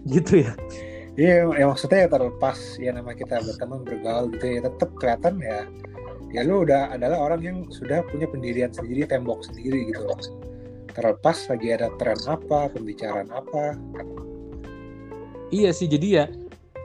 [0.08, 0.52] Gitu ya.
[1.12, 5.68] Iya, ya maksudnya ya terlepas ya nama kita berteman bergaul gitu ya tetap kelihatan ya
[6.32, 10.18] ya lu udah adalah orang yang sudah punya pendirian sendiri tembok sendiri gitu loh
[10.92, 13.76] terlepas lagi ada tren apa pembicaraan apa
[15.52, 16.24] Iya sih jadi ya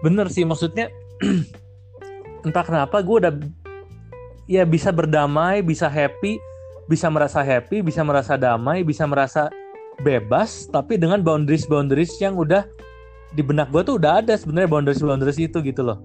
[0.03, 0.91] bener sih maksudnya
[2.45, 3.33] entah kenapa gue udah
[4.47, 6.35] ya bisa berdamai, bisa happy,
[6.91, 9.47] bisa merasa happy, bisa merasa damai, bisa merasa
[10.03, 12.67] bebas, tapi dengan boundaries boundaries yang udah
[13.35, 16.03] di benak gue tuh udah ada sebenarnya boundaries boundaries itu gitu loh.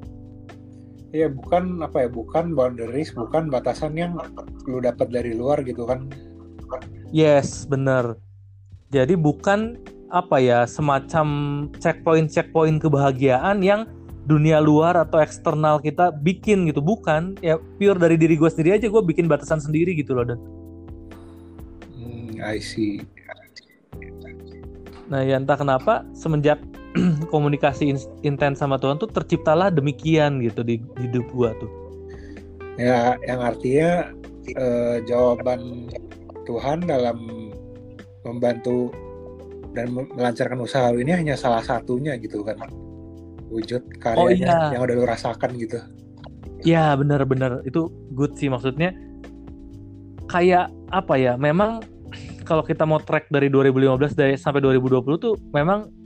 [1.13, 4.17] Ya bukan apa ya bukan boundaries bukan batasan yang
[4.65, 6.09] lu dapat dari luar gitu kan.
[7.13, 8.17] Yes bener.
[8.89, 9.77] Jadi bukan
[10.09, 11.27] apa ya semacam
[11.81, 13.85] checkpoint checkpoint kebahagiaan yang
[14.25, 16.81] dunia luar atau eksternal kita bikin gitu.
[16.81, 17.37] Bukan.
[17.45, 20.41] Ya pure dari diri gue sendiri aja gue bikin batasan sendiri gitu loh dan.
[21.93, 23.05] Hmm, I see.
[25.13, 26.57] Nah ya entah kenapa semenjak
[27.35, 31.71] komunikasi intens sama Tuhan tuh terciptalah demikian gitu di, di hidup gue tuh
[32.81, 34.13] ya yang artinya
[34.49, 35.89] eh, jawaban
[36.49, 37.49] Tuhan dalam
[38.27, 38.91] membantu
[39.73, 42.61] dan melancarkan usaha ini hanya salah satunya gitu kan
[43.53, 44.59] wujud karyanya oh, iya.
[44.73, 45.77] yang udah lu rasakan gitu.
[46.65, 48.97] Ya benar-benar itu good sih maksudnya
[50.33, 51.85] kayak apa ya memang
[52.49, 56.02] kalau kita mau track dari 2015 dari sampai 2020 tuh memang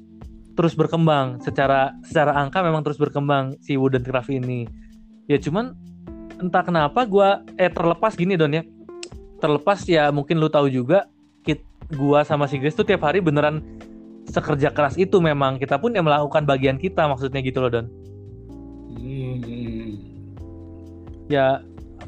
[0.57, 1.39] terus berkembang.
[1.45, 4.65] Secara secara angka memang terus berkembang si wooden craft ini.
[5.29, 5.77] Ya cuman
[6.41, 7.29] entah kenapa gue
[7.61, 8.65] eh terlepas gini don ya.
[9.39, 11.07] Terlepas ya mungkin lu tahu juga
[11.45, 11.61] kit
[11.95, 13.61] gua sama si Grace tuh tiap hari beneran
[14.27, 15.61] sekerja keras itu memang.
[15.61, 17.87] Kita pun yang melakukan bagian kita maksudnya gitu loh Don.
[18.97, 19.93] Hmm.
[21.29, 21.61] Ya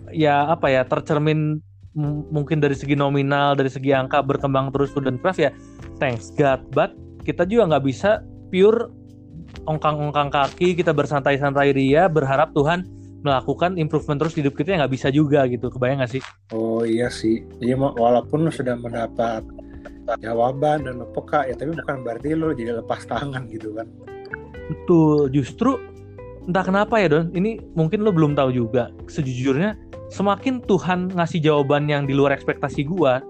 [0.09, 1.61] ya apa ya tercermin
[2.33, 5.51] mungkin dari segi nominal dari segi angka berkembang terus student craft ya
[6.01, 6.65] thanks God.
[6.73, 6.97] But
[7.29, 8.89] kita juga nggak bisa pure
[9.65, 12.85] ongkang-ongkang kaki kita bersantai-santai ria berharap Tuhan
[13.21, 15.69] melakukan improvement terus hidup kita ya nggak bisa juga gitu.
[15.69, 16.23] Kebayang nggak sih?
[16.55, 19.43] Oh iya sih, iya walaupun sudah mendapat
[20.25, 23.85] jawaban dan lo peka ya tapi bukan berarti lo jadi lepas tangan gitu kan.
[24.69, 25.29] Betul.
[25.33, 25.77] Justru
[26.49, 27.29] entah kenapa ya Don.
[27.37, 28.89] Ini mungkin lo belum tahu juga.
[29.11, 29.77] Sejujurnya
[30.09, 33.21] semakin Tuhan ngasih jawaban yang di luar ekspektasi gua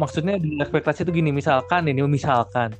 [0.00, 2.72] maksudnya di ekspektasi itu gini misalkan ini misalkan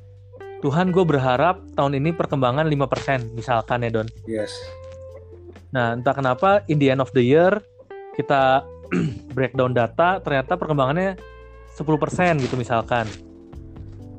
[0.61, 4.53] Tuhan gue berharap tahun ini perkembangan 5% misalkan ya Don yes
[5.71, 7.61] nah entah kenapa in the end of the year
[8.17, 8.65] kita
[9.35, 11.15] breakdown data ternyata perkembangannya
[11.75, 13.07] 10% gitu misalkan.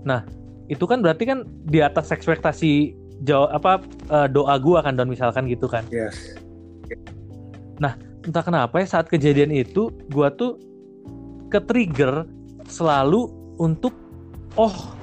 [0.02, 0.24] Nah,
[0.72, 3.78] itu kan berarti kan di atas ekspektasi jauh apa
[4.10, 5.84] uh, doa gua kan dan misalkan gitu kan.
[5.92, 6.34] Yes.
[7.78, 7.94] Nah,
[8.24, 10.56] entah kenapa ya saat kejadian itu gua tuh
[11.52, 12.24] ke trigger
[12.72, 13.28] selalu
[13.60, 13.92] untuk
[14.56, 14.96] oh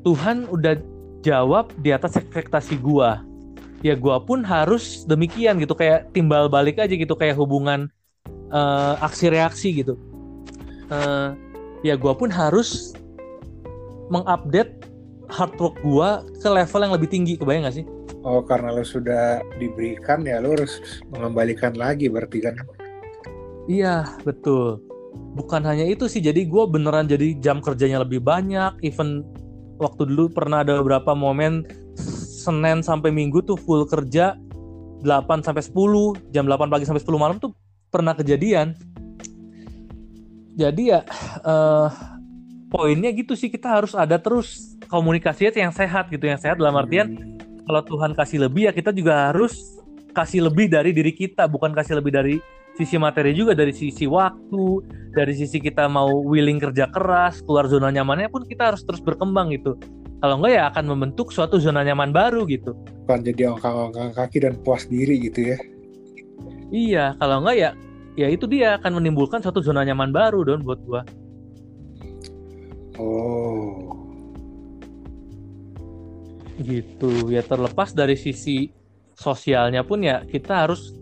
[0.00, 0.80] Tuhan udah
[1.20, 3.20] jawab di atas ekspektasi gua.
[3.84, 7.92] Ya gua pun harus demikian gitu kayak timbal balik aja gitu kayak hubungan
[8.48, 10.00] uh, aksi reaksi gitu.
[10.90, 11.36] Uh,
[11.86, 12.92] ya gue pun harus
[14.10, 14.84] mengupdate
[15.30, 16.08] hard work gue
[16.42, 17.86] ke level yang lebih tinggi kebayang gak sih?
[18.26, 22.58] Oh karena lo sudah diberikan ya lo harus mengembalikan lagi berarti kan?
[23.70, 24.82] Iya betul.
[25.10, 28.78] Bukan hanya itu sih jadi gue beneran jadi jam kerjanya lebih banyak.
[28.82, 29.26] Even
[29.80, 31.64] waktu dulu pernah ada beberapa momen
[32.40, 34.36] Senin sampai Minggu tuh full kerja
[35.00, 37.52] 8 sampai 10 jam 8 pagi sampai 10 malam tuh
[37.88, 38.76] pernah kejadian
[40.56, 41.00] jadi ya
[41.44, 41.88] uh,
[42.68, 47.16] poinnya gitu sih kita harus ada terus komunikasi yang sehat gitu yang sehat dalam artian
[47.16, 47.64] hmm.
[47.64, 49.56] kalau Tuhan kasih lebih ya kita juga harus
[50.12, 52.36] kasih lebih dari diri kita bukan kasih lebih dari
[52.80, 54.64] sisi materi juga dari sisi waktu
[55.12, 59.52] dari sisi kita mau willing kerja keras keluar zona nyamannya pun kita harus terus berkembang
[59.52, 59.76] gitu
[60.24, 62.72] kalau enggak ya akan membentuk suatu zona nyaman baru gitu
[63.04, 65.58] bukan jadi ongkang-ongkang kaki dan puas diri gitu ya
[66.72, 67.70] iya kalau enggak ya
[68.18, 71.02] ya itu dia akan menimbulkan suatu zona nyaman baru don buat gua.
[73.00, 73.96] Oh.
[76.60, 78.68] Gitu ya terlepas dari sisi
[79.16, 80.92] sosialnya pun ya kita harus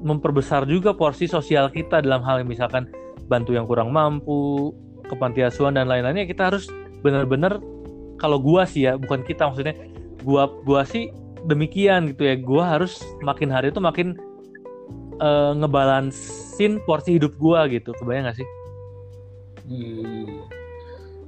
[0.00, 2.88] memperbesar juga porsi sosial kita dalam hal misalkan
[3.28, 4.72] bantu yang kurang mampu,
[5.06, 6.26] kepantiasuhan dan lain-lainnya.
[6.26, 6.66] Kita harus
[7.04, 7.60] benar-benar
[8.20, 9.76] kalau gua sih ya bukan kita maksudnya
[10.24, 11.12] gua gua sih
[11.46, 12.34] demikian gitu ya.
[12.40, 14.18] Gua harus makin hari itu makin
[15.20, 17.92] uh, ngebalansin porsi hidup gua gitu.
[17.96, 18.48] Kebayang gak sih?
[19.70, 20.42] Hmm.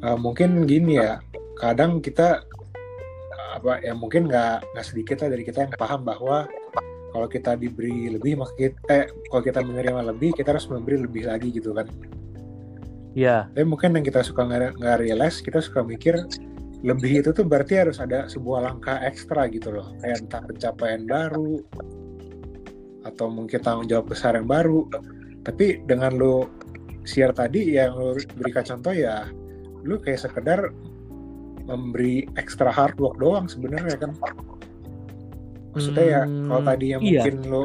[0.02, 1.22] uh, mungkin gini ya.
[1.60, 2.42] Kadang kita
[3.52, 6.48] apa ya mungkin nggak nggak sedikit lah dari kita yang paham bahwa
[7.12, 11.28] kalau kita diberi lebih maka kita eh kalau kita menerima lebih kita harus memberi lebih
[11.28, 11.86] lagi gitu kan.
[13.12, 16.16] Ya tapi mungkin yang kita suka nggak realize kita suka mikir
[16.82, 19.92] lebih itu tuh berarti harus ada sebuah langkah ekstra gitu loh.
[20.02, 21.62] Kayak entah pencapaian baru
[23.02, 24.88] atau mungkin tanggung jawab besar yang baru.
[25.44, 26.48] Tapi dengan lo
[27.04, 29.26] share tadi yang lo berikan contoh ya
[29.82, 30.70] lo kayak sekedar
[31.66, 34.14] memberi extra hard work doang sebenarnya kan
[35.72, 37.20] maksudnya ya hmm, kalau tadi yang iya.
[37.24, 37.64] mungkin lo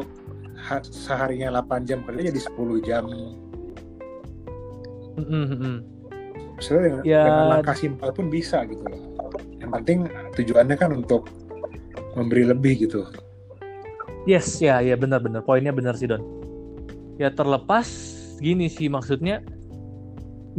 [0.83, 3.03] seharinya 8 jam kerja jadi 10 jam
[5.21, 5.75] mm-hmm.
[6.57, 7.23] maksudnya dengan, ya.
[7.23, 9.01] dengan langkah simpel pun bisa gitu loh
[9.59, 11.29] yang penting tujuannya kan untuk
[12.15, 13.05] memberi lebih gitu
[14.27, 15.39] Yes, ya, ya benar-benar.
[15.47, 16.19] Poinnya benar sih Don.
[17.15, 17.87] Ya terlepas
[18.43, 19.39] gini sih maksudnya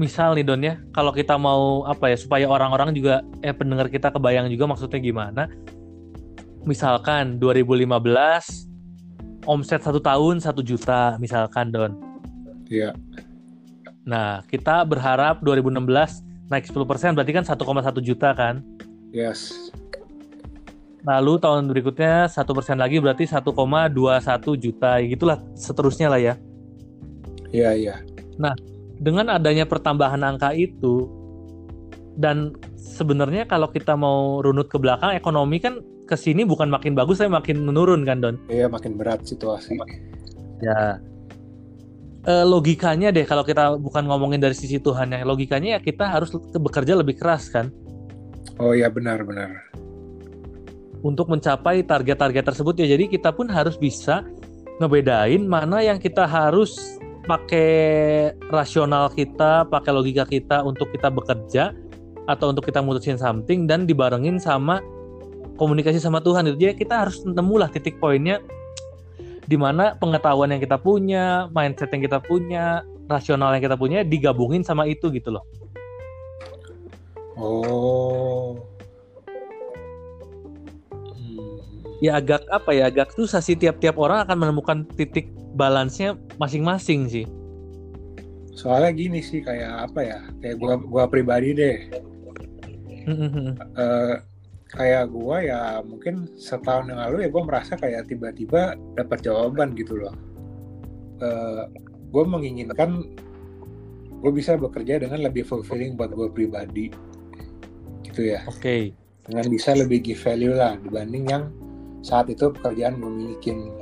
[0.01, 4.09] misal nih Don ya, kalau kita mau apa ya supaya orang-orang juga eh pendengar kita
[4.09, 5.53] kebayang juga maksudnya gimana.
[6.69, 7.89] Misalkan 2015
[9.49, 11.97] omset satu tahun satu juta misalkan Don.
[12.69, 12.93] Iya.
[14.05, 16.21] Nah kita berharap 2016
[16.53, 17.57] naik 10% berarti kan 1,1
[18.05, 18.61] juta kan.
[19.17, 19.73] Yes.
[21.09, 23.49] Lalu tahun berikutnya satu persen lagi berarti 1,21
[24.61, 26.35] juta, gitulah seterusnya lah ya.
[27.49, 27.95] Iya iya.
[28.37, 28.53] Nah
[29.01, 31.09] dengan adanya pertambahan angka itu
[32.21, 37.21] dan sebenarnya kalau kita mau runut ke belakang ekonomi kan ke sini bukan makin bagus
[37.21, 38.37] tapi makin menurun kan Don.
[38.49, 39.77] Iya makin berat situasi.
[40.65, 40.97] Ya.
[42.25, 46.33] E, logikanya deh kalau kita bukan ngomongin dari sisi Tuhan ya logikanya ya kita harus
[46.57, 47.69] bekerja lebih keras kan.
[48.57, 49.69] Oh iya benar benar.
[51.05, 54.25] Untuk mencapai target-target tersebut ya jadi kita pun harus bisa
[54.81, 56.99] ngebedain mana yang kita harus
[57.29, 61.77] pakai rasional kita, pakai logika kita untuk kita bekerja
[62.25, 64.81] atau untuk kita mutusin something dan dibarengin sama
[65.59, 66.57] komunikasi sama Tuhan itu.
[66.57, 68.39] Jadi kita harus nemulah titik poinnya
[69.49, 74.61] di mana pengetahuan yang kita punya, mindset yang kita punya, rasional yang kita punya digabungin
[74.61, 75.45] sama itu gitu loh.
[77.39, 78.61] Oh.
[81.01, 81.57] Hmm.
[82.05, 87.27] Ya agak apa ya agak susah sih tiap-tiap orang akan menemukan titik balance-nya masing-masing sih.
[88.53, 90.21] Soalnya gini sih kayak apa ya?
[90.45, 91.79] Kayak gua gua pribadi deh.
[93.09, 94.21] uh,
[94.69, 99.97] kayak gua ya mungkin setahun yang lalu ya gua merasa kayak tiba-tiba dapat jawaban gitu
[99.97, 100.15] loh.
[101.19, 101.67] Uh,
[102.09, 103.05] gue menginginkan
[104.23, 106.95] gue bisa bekerja dengan lebih fulfilling buat gue pribadi
[108.07, 108.47] gitu ya.
[108.47, 108.63] Oke.
[108.63, 108.83] Okay.
[109.27, 111.51] Dengan bisa lebih give value lah dibanding yang
[112.03, 113.75] saat itu pekerjaan gue milikin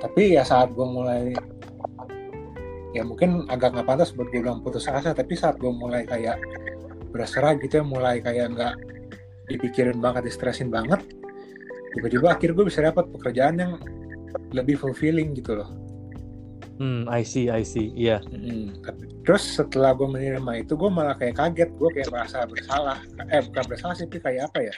[0.00, 1.36] tapi ya saat gue mulai
[2.90, 6.40] ya mungkin agak nggak pantas buat gue bilang putus asa tapi saat gue mulai kayak
[7.14, 8.74] berserah gitu ya mulai kayak nggak
[9.50, 11.02] dipikirin banget distresin banget
[11.98, 13.72] tiba-tiba akhir gue bisa dapat pekerjaan yang
[14.54, 15.70] lebih fulfilling gitu loh.
[16.80, 18.22] Hmm I see I see iya.
[18.30, 18.40] Yeah.
[18.40, 18.66] hmm,
[19.26, 22.98] terus setelah gue menerima itu gue malah kayak kaget gue kayak merasa bersalah.
[23.28, 24.74] Eh bukan bersalah sih tapi kayak apa ya?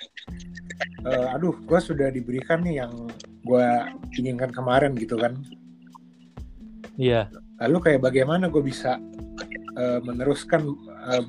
[1.07, 2.93] Uh, aduh gue sudah diberikan nih yang
[3.47, 3.67] gue
[4.19, 5.39] inginkan kemarin gitu kan.
[6.99, 7.31] Iya.
[7.63, 8.99] Lalu kayak bagaimana gue bisa
[9.79, 10.75] uh, meneruskan
[11.07, 11.23] uh,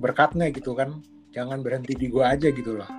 [0.00, 0.98] berkatnya gitu kan
[1.30, 2.90] jangan berhenti di gue aja gitu loh.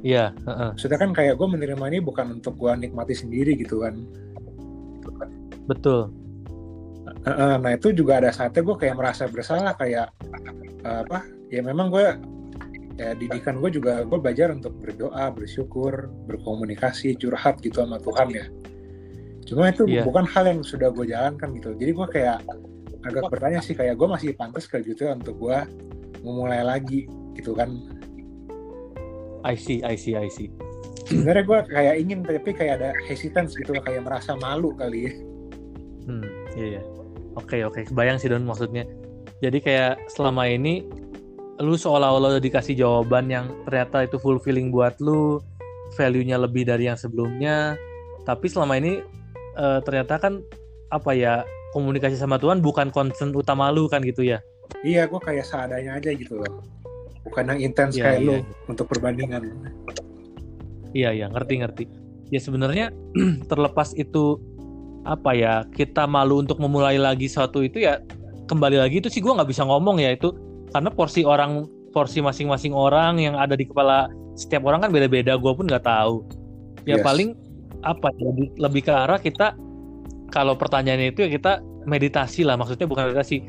[0.00, 0.70] Iya uh -uh.
[0.80, 4.00] sudah kan kayak gue menerima ini bukan untuk gue nikmati sendiri gitu kan.
[5.68, 6.10] Betul.
[7.26, 10.08] Uh, nah itu juga ada saatnya gue kayak merasa bersalah kayak
[10.88, 12.06] uh, apa ya memang gue
[12.96, 18.46] ya didikan gue juga gue belajar untuk berdoa bersyukur berkomunikasi curhat gitu sama Tuhan ya.
[19.44, 20.04] Cuma itu yeah.
[20.06, 21.76] bukan hal yang sudah gue jalankan gitu.
[21.76, 22.38] Jadi gue kayak
[23.00, 25.58] agak bertanya sih kayak gue masih pantas ke gitu ya untuk gue
[26.20, 27.80] memulai lagi gitu kan.
[29.44, 30.52] I see I see I see.
[31.08, 35.12] Sebenarnya gue kayak ingin tapi kayak ada hesitance gitu kayak merasa malu kali ya.
[36.06, 36.84] Hmm iya yeah,
[37.34, 37.80] oke oke.
[37.90, 38.86] Kebayang sih don maksudnya.
[39.40, 40.84] Jadi kayak selama ini
[41.60, 45.40] lu seolah-olah udah dikasih jawaban yang ternyata itu fulfilling buat lu,
[45.96, 47.76] value-nya lebih dari yang sebelumnya.
[48.24, 49.00] Tapi selama ini
[49.56, 50.44] uh, ternyata kan
[50.92, 54.40] apa ya komunikasi sama Tuhan bukan concern utama lu kan gitu ya?
[54.80, 56.64] Iya, gue kayak seadanya aja gitu loh.
[57.26, 58.42] Bukan yang intens ya, kayak lu iya.
[58.70, 59.42] untuk perbandingan.
[60.96, 61.84] Iya, iya, ngerti-ngerti.
[62.30, 62.94] Ya sebenarnya
[63.50, 64.40] terlepas itu
[65.04, 68.04] apa ya kita malu untuk memulai lagi suatu itu ya
[68.52, 70.36] kembali lagi itu sih gue nggak bisa ngomong ya itu
[70.76, 75.52] karena porsi orang porsi masing-masing orang yang ada di kepala setiap orang kan beda-beda gue
[75.56, 76.20] pun nggak tahu
[76.84, 77.04] ya yes.
[77.04, 77.32] paling
[77.80, 79.56] apa ya, lebih, lebih ke arah kita
[80.28, 81.52] kalau pertanyaannya itu ya kita
[81.88, 83.40] meditasi lah maksudnya bukan meditasi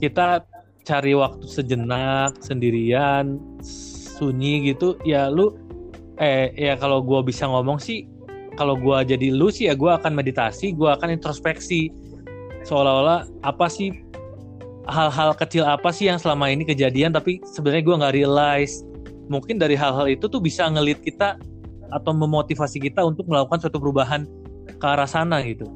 [0.00, 0.42] kita
[0.84, 5.56] cari waktu sejenak sendirian sunyi gitu ya lu
[6.20, 8.06] eh ya kalau gue bisa ngomong sih
[8.54, 11.90] kalau gue jadi lu sih ya gue akan meditasi gue akan introspeksi
[12.62, 13.90] seolah-olah apa sih
[14.86, 18.84] hal-hal kecil apa sih yang selama ini kejadian tapi sebenarnya gue nggak realize
[19.32, 21.40] mungkin dari hal-hal itu tuh bisa ngelit kita
[21.92, 24.28] atau memotivasi kita untuk melakukan suatu perubahan
[24.66, 25.68] ke arah sana gitu.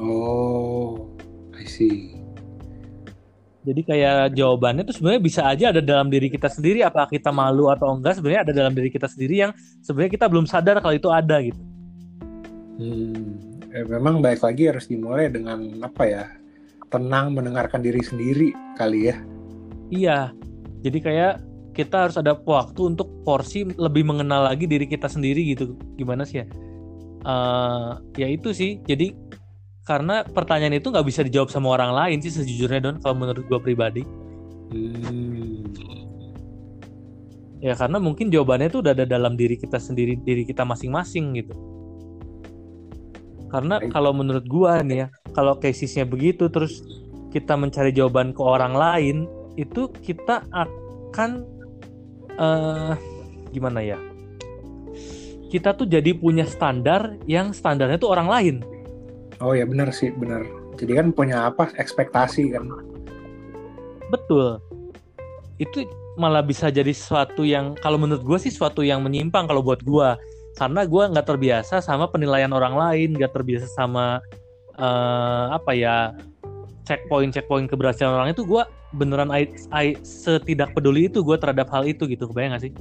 [0.00, 1.12] Oh,
[1.52, 2.19] I see.
[3.60, 7.68] Jadi kayak jawabannya tuh sebenarnya bisa aja ada dalam diri kita sendiri apa kita malu
[7.68, 9.52] atau enggak sebenarnya ada dalam diri kita sendiri yang
[9.84, 11.60] sebenarnya kita belum sadar kalau itu ada gitu.
[12.80, 13.36] Hmm,
[13.68, 16.24] eh, memang baik lagi harus dimulai dengan apa ya
[16.88, 18.50] tenang mendengarkan diri sendiri
[18.80, 19.16] kali ya.
[19.92, 20.18] Iya.
[20.80, 21.34] Jadi kayak
[21.76, 25.76] kita harus ada waktu untuk porsi lebih mengenal lagi diri kita sendiri gitu.
[26.00, 26.46] Gimana sih ya?
[27.28, 28.80] Uh, ya itu sih.
[28.88, 29.12] Jadi
[29.84, 33.60] karena pertanyaan itu nggak bisa dijawab sama orang lain sih sejujurnya don kalau menurut gue
[33.60, 34.02] pribadi.
[34.70, 35.66] Hmm.
[37.60, 41.52] ya karena mungkin jawabannya itu udah ada dalam diri kita sendiri diri kita masing-masing gitu.
[43.50, 46.86] Karena kalau menurut gua nih ya kalau casesnya begitu terus
[47.34, 49.16] kita mencari jawaban ke orang lain
[49.58, 51.42] itu kita akan
[52.38, 52.94] eh
[53.50, 53.98] gimana ya?
[55.50, 58.56] Kita tuh jadi punya standar yang standarnya tuh orang lain
[59.40, 60.44] Oh ya benar sih benar.
[60.76, 62.68] Jadi kan punya apa ekspektasi kan.
[64.10, 64.58] betul
[65.62, 65.86] itu
[66.18, 70.18] malah bisa jadi sesuatu yang kalau menurut gue sih sesuatu yang menyimpang kalau buat gua
[70.58, 74.18] karena gua nggak terbiasa sama penilaian orang lain nggak terbiasa sama
[74.74, 76.10] eh, apa ya
[76.82, 81.86] checkpoint checkpoint keberhasilan orang itu gua beneran I, I- setidak peduli itu gue terhadap hal
[81.86, 82.72] itu gitu kebayang gak sih.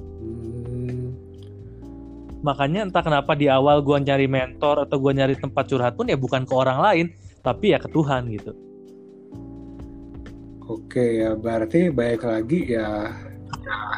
[2.39, 6.15] Makanya entah kenapa di awal gua nyari mentor atau gua nyari tempat curhat pun ya
[6.15, 7.05] bukan ke orang lain
[7.43, 8.53] tapi ya ke Tuhan gitu
[10.69, 13.09] Oke ya berarti baik lagi ya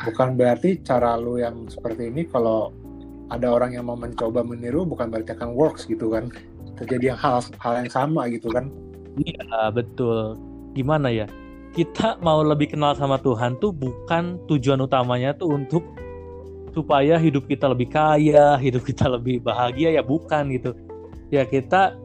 [0.07, 2.71] bukan berarti cara lu yang seperti ini kalau
[3.27, 6.31] ada orang yang mau mencoba meniru bukan berarti akan works gitu kan
[6.79, 8.71] terjadi yang hal hal yang sama gitu kan
[9.19, 10.39] Iya betul.
[10.71, 11.27] Gimana ya?
[11.71, 15.83] Kita mau lebih kenal sama Tuhan tuh bukan tujuan utamanya tuh untuk
[16.72, 20.76] supaya hidup kita lebih kaya, hidup kita lebih bahagia ya bukan gitu.
[21.32, 21.95] Ya kita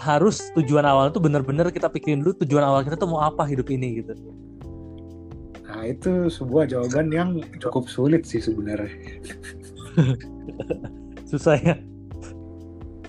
[0.00, 3.68] harus tujuan awal tuh bener-bener kita pikirin dulu tujuan awal kita tuh mau apa hidup
[3.68, 4.16] ini gitu.
[5.68, 7.28] nah itu sebuah jawaban yang
[7.62, 8.90] cukup sulit sih sebenarnya
[11.30, 11.78] Susah ya.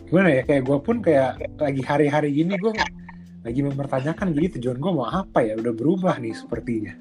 [0.05, 2.75] gimana ya kayak gue pun kayak lagi hari-hari gini gue
[3.41, 6.93] lagi mempertanyakan jadi tujuan gue mau apa ya udah berubah nih sepertinya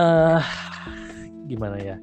[0.00, 0.42] eh
[1.46, 1.96] gimana ya?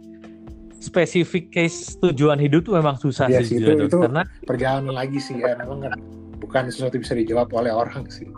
[0.77, 5.17] Spesifik case tujuan hidup tuh memang susah Iya sih jujur, itu- itu- karena perjalanan lagi
[5.17, 5.97] sih ya memang kan
[6.37, 8.29] bukan sesuatu yang bisa dijawab oleh orang sih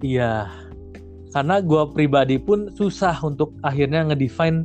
[0.00, 0.48] Iya,
[1.28, 4.64] karena gue pribadi pun susah untuk akhirnya ngedefine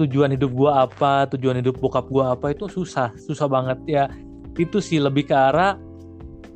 [0.00, 4.04] tujuan hidup gue apa, tujuan hidup bokap gue apa itu susah, susah banget ya.
[4.56, 5.76] Itu sih lebih ke arah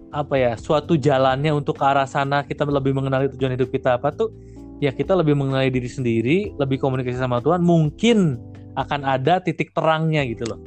[0.09, 4.17] apa ya, suatu jalannya untuk ke arah sana kita lebih mengenali tujuan hidup kita apa
[4.17, 4.33] tuh
[4.79, 8.39] ya kita lebih mengenali diri sendiri, lebih komunikasi sama Tuhan, mungkin
[8.79, 10.61] akan ada titik terangnya gitu loh.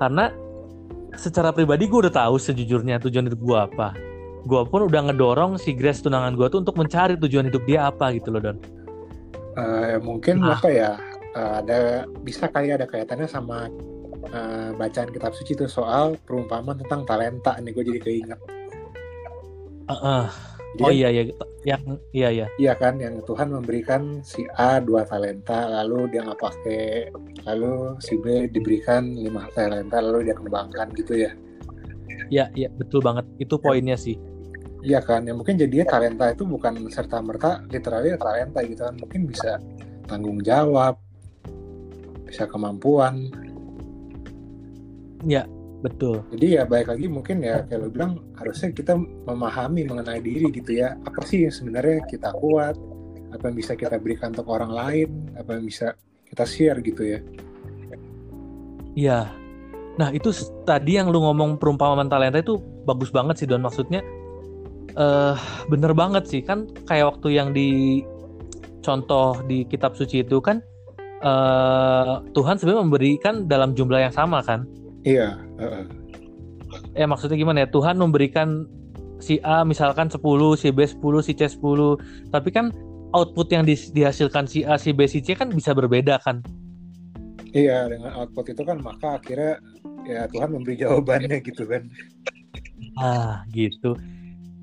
[0.00, 0.32] Karena
[1.14, 3.94] secara pribadi gue udah tahu sejujurnya tujuan hidup gue apa
[4.44, 8.12] gue pun udah ngedorong si Grace tunangan gue tuh untuk mencari tujuan hidup dia apa
[8.12, 8.58] gitu loh Don
[9.54, 10.58] Eh, mungkin Nah.
[10.58, 10.98] apa ya
[11.32, 11.78] eh, ada
[12.26, 13.70] bisa kali ada kaitannya sama
[14.26, 18.40] eh, bacaan kitab suci itu soal perumpamaan tentang talenta nih gue jadi keinget
[19.86, 20.26] Heeh.
[20.82, 21.22] Oh kan, iya iya.
[21.62, 22.46] Yang iya iya.
[22.58, 26.82] Iya kan yang Tuhan memberikan si A dua talenta lalu dia nggak pakai
[27.46, 31.30] lalu si B diberikan lima talenta lalu dia kembangkan gitu ya.
[32.30, 33.22] Iya iya betul banget.
[33.38, 34.18] Itu poinnya sih.
[34.84, 38.94] Iya kan ya mungkin jadinya talenta itu bukan serta merta literally talenta gitu kan.
[38.98, 39.62] Mungkin bisa
[40.10, 40.98] tanggung jawab
[42.26, 43.30] bisa kemampuan
[45.84, 48.96] betul Jadi ya baik lagi mungkin ya kayak lo bilang harusnya kita
[49.28, 50.96] memahami mengenai diri gitu ya.
[51.04, 52.72] Apa sih yang sebenarnya kita kuat?
[53.36, 55.28] Apa yang bisa kita berikan untuk orang lain?
[55.36, 55.92] Apa yang bisa
[56.34, 57.20] kita share gitu ya?
[58.98, 59.30] iya
[59.94, 60.34] nah itu
[60.66, 64.02] tadi yang lu ngomong perumpamaan talenta itu bagus banget sih Don maksudnya
[64.94, 65.36] eh
[65.70, 68.02] bener banget sih kan kayak waktu yang di
[68.82, 70.58] contoh di kitab suci itu kan
[71.22, 74.66] eh Tuhan sebenarnya memberikan dalam jumlah yang sama kan
[75.04, 75.36] Iya.
[76.94, 77.68] Eh maksudnya gimana ya?
[77.70, 78.66] Tuhan memberikan
[79.22, 81.98] si A misalkan 10, si B 10, si C 10
[82.30, 82.70] tapi kan
[83.14, 86.42] output yang di- dihasilkan si A, si B, si C kan bisa berbeda kan?
[87.54, 89.62] Iya dengan output itu kan maka akhirnya
[90.02, 91.86] ya Tuhan memberi jawabannya gitu kan.
[92.98, 93.94] ah gitu.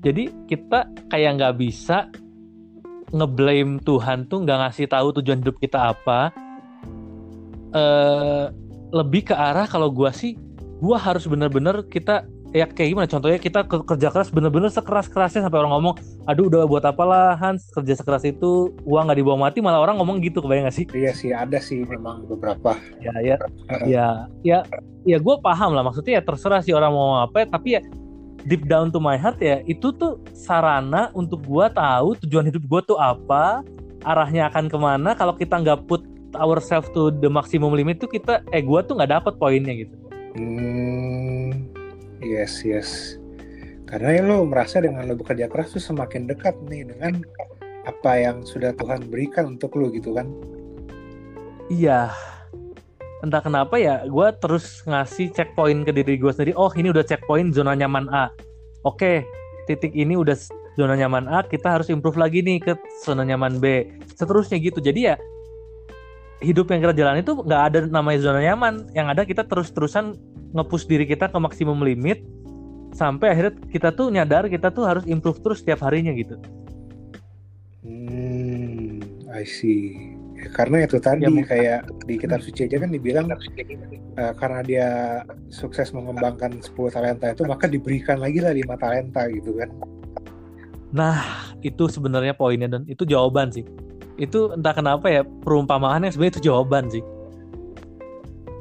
[0.04, 2.12] Jadi kita kayak nggak bisa
[3.12, 6.32] ngeblame Tuhan tuh nggak ngasih tahu tujuan hidup kita apa.
[7.72, 8.44] Eh
[8.92, 10.36] lebih ke arah kalau gua sih
[10.82, 13.06] gua harus bener-bener kita ya kayak gimana?
[13.06, 15.94] Contohnya kita ke- kerja keras bener-bener sekeras kerasnya sampai orang ngomong
[16.26, 20.18] aduh udah buat apalah Hans kerja sekeras itu uang nggak dibawa mati malah orang ngomong
[20.20, 20.86] gitu kebayang gak sih?
[20.90, 22.74] Iya sih ada sih memang beberapa.
[22.98, 23.36] ya ya
[23.86, 24.06] ya
[24.42, 24.58] ya
[25.06, 27.80] ya gue paham lah maksudnya ya terserah sih orang mau apa tapi ya
[28.46, 32.80] deep down to my heart ya itu tuh sarana untuk gue tahu tujuan hidup gue
[32.94, 33.62] tuh apa
[34.02, 36.02] arahnya akan ke mana kalau kita nggak put
[36.34, 39.94] ourselves to the maximum limit tuh kita eh gue tuh nggak dapet poinnya gitu
[40.32, 41.68] Hmm,
[42.24, 43.20] yes yes.
[43.84, 47.20] Karena ya lo merasa dengan lo bekerja keras tuh semakin dekat nih dengan
[47.84, 50.30] apa yang sudah Tuhan berikan untuk lo gitu kan.
[51.68, 52.08] iya.
[53.22, 56.58] Entah kenapa ya gue terus ngasih checkpoint ke diri gue sendiri.
[56.58, 58.32] Oh ini udah checkpoint zona nyaman A.
[58.82, 59.22] Oke
[59.70, 60.34] titik ini udah
[60.74, 62.74] zona nyaman A kita harus improve lagi nih ke
[63.06, 63.86] zona nyaman B.
[64.18, 64.82] Seterusnya gitu.
[64.82, 65.14] Jadi ya
[66.42, 70.18] hidup yang kita jalan itu nggak ada namanya zona nyaman yang ada kita terus-terusan
[70.52, 72.20] ngepush diri kita ke maksimum limit
[72.92, 76.36] sampai akhirnya kita tuh nyadar kita tuh harus improve terus setiap harinya gitu
[77.82, 80.14] Hmm, I see.
[80.38, 84.88] Ya, karena itu tadi Ya, kayak di kitab suci aja kan dibilang eh, karena dia
[85.50, 89.70] sukses mengembangkan 10 talenta itu maka diberikan lagi lah 5 talenta gitu kan.
[90.94, 91.18] Nah,
[91.58, 93.66] itu sebenarnya poinnya dan itu jawaban sih.
[94.22, 97.02] Itu entah kenapa ya perumpamaan yang sebenarnya itu jawaban sih.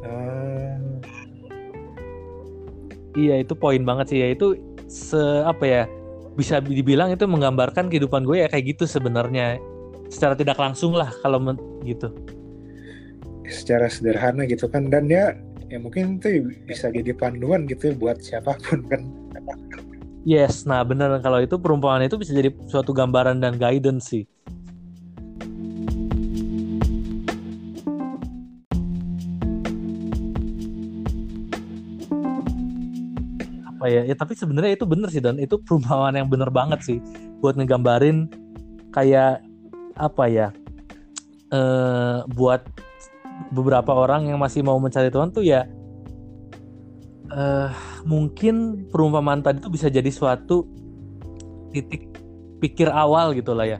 [0.04, 0.76] Eh,
[3.16, 4.28] Iya, itu poin banget sih ya.
[4.34, 4.56] Itu
[4.88, 5.84] se apa ya?
[6.40, 9.60] Bisa dibilang itu menggambarkan kehidupan gue ya kayak gitu sebenarnya.
[10.10, 11.40] Secara tidak langsung lah kalau
[11.84, 12.10] gitu.
[13.52, 15.36] secara sederhana gitu kan dan ya
[15.68, 19.02] ya mungkin itu bisa jadi panduan gitu ya buat siapa pun kan.
[20.22, 24.24] Yes, nah bener kalau itu perumpamaan itu bisa jadi suatu gambaran dan guidance sih.
[33.82, 34.06] Apa ya?
[34.06, 37.02] Ya tapi sebenarnya itu bener sih dan itu perumpamaan yang bener banget sih
[37.42, 38.30] buat ngegambarin
[38.94, 39.42] kayak
[39.98, 40.48] apa ya?
[41.50, 42.62] eh buat
[43.50, 45.66] beberapa orang yang masih mau mencari Tuhan tuh ya
[47.34, 47.70] eh
[48.06, 50.64] mungkin perumpamaan tadi tuh bisa jadi suatu
[51.74, 52.06] titik
[52.62, 53.80] pikir awal gitu lah ya.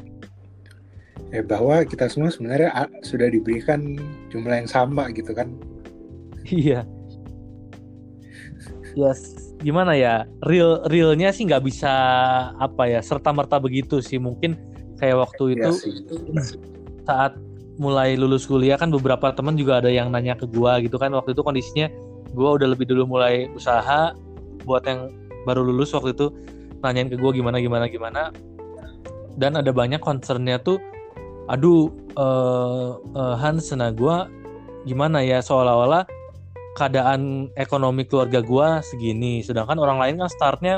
[1.30, 4.02] Ya bahwa kita semua sebenarnya a- sudah diberikan
[4.34, 5.54] jumlah yang sama gitu kan.
[6.50, 6.84] Iya.
[8.98, 10.26] Yes, gimana ya?
[10.46, 11.94] Real realnya sih nggak bisa
[12.58, 14.18] apa ya serta merta begitu sih.
[14.18, 14.58] Mungkin
[15.02, 15.94] kayak waktu itu Iya sih.
[17.10, 17.34] saat
[17.82, 21.34] mulai lulus kuliah kan beberapa teman juga ada yang nanya ke gua gitu kan waktu
[21.34, 21.90] itu kondisinya
[22.38, 24.14] gua udah lebih dulu mulai usaha
[24.70, 25.10] buat yang
[25.50, 26.30] baru lulus waktu itu
[26.86, 28.30] nanyain ke gua gimana gimana gimana
[29.42, 30.78] dan ada banyak concernnya tuh
[31.50, 34.30] aduh eh eh, Hans nah gua
[34.86, 36.06] gimana ya seolah-olah
[36.78, 40.76] keadaan ekonomi keluarga gua segini sedangkan orang lain kan startnya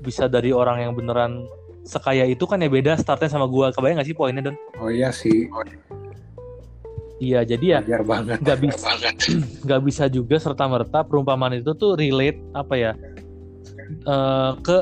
[0.00, 1.44] bisa dari orang yang beneran
[1.84, 4.56] sekaya itu kan ya beda startnya sama gua kebayang gak sih poinnya Don?
[4.80, 5.48] Oh iya sih.
[7.18, 8.38] Iya jadi ya Wajar banget.
[8.46, 8.88] nggak bisa
[9.66, 12.92] nggak bisa juga serta merta perumpamaan itu tuh relate apa ya
[14.06, 14.76] eh, ke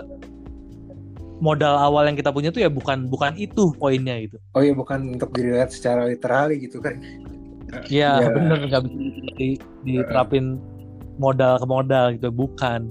[1.40, 4.36] modal awal yang kita punya tuh ya bukan bukan itu poinnya gitu.
[4.56, 7.00] Oh iya bukan untuk dilihat secara literal gitu kan.
[7.90, 8.30] Ya Iya.
[8.30, 10.58] bener nggak bisa di- diterapin
[11.18, 12.86] modal ke modal gitu bukan.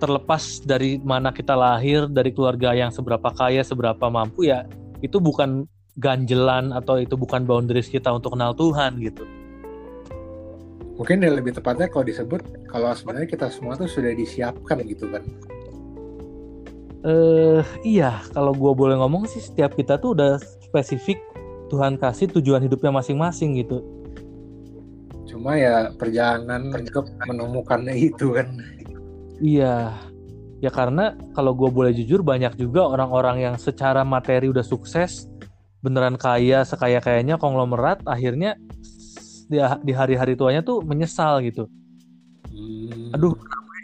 [0.00, 4.64] Terlepas dari mana kita lahir dari keluarga yang seberapa kaya seberapa mampu ya
[5.04, 5.68] itu bukan
[6.00, 9.28] ganjelan atau itu bukan boundaries kita untuk kenal Tuhan gitu.
[10.96, 15.24] Mungkin ya lebih tepatnya kalau disebut kalau sebenarnya kita semua tuh sudah disiapkan gitu kan.
[17.00, 21.16] Eh iya, kalau gua boleh ngomong sih setiap kita tuh udah spesifik
[21.72, 23.80] Tuhan kasih tujuan hidupnya masing-masing gitu.
[25.40, 28.60] Cuma ya perjalanan untuk menemukannya itu kan.
[29.40, 29.96] Iya.
[30.60, 35.24] Ya karena kalau gua boleh jujur banyak juga orang-orang yang secara materi udah sukses,
[35.80, 38.60] beneran kaya, sekaya-kayanya konglomerat, akhirnya
[39.48, 41.64] di, di hari-hari tuanya tuh menyesal gitu.
[42.52, 43.16] Hmm.
[43.16, 43.32] Aduh,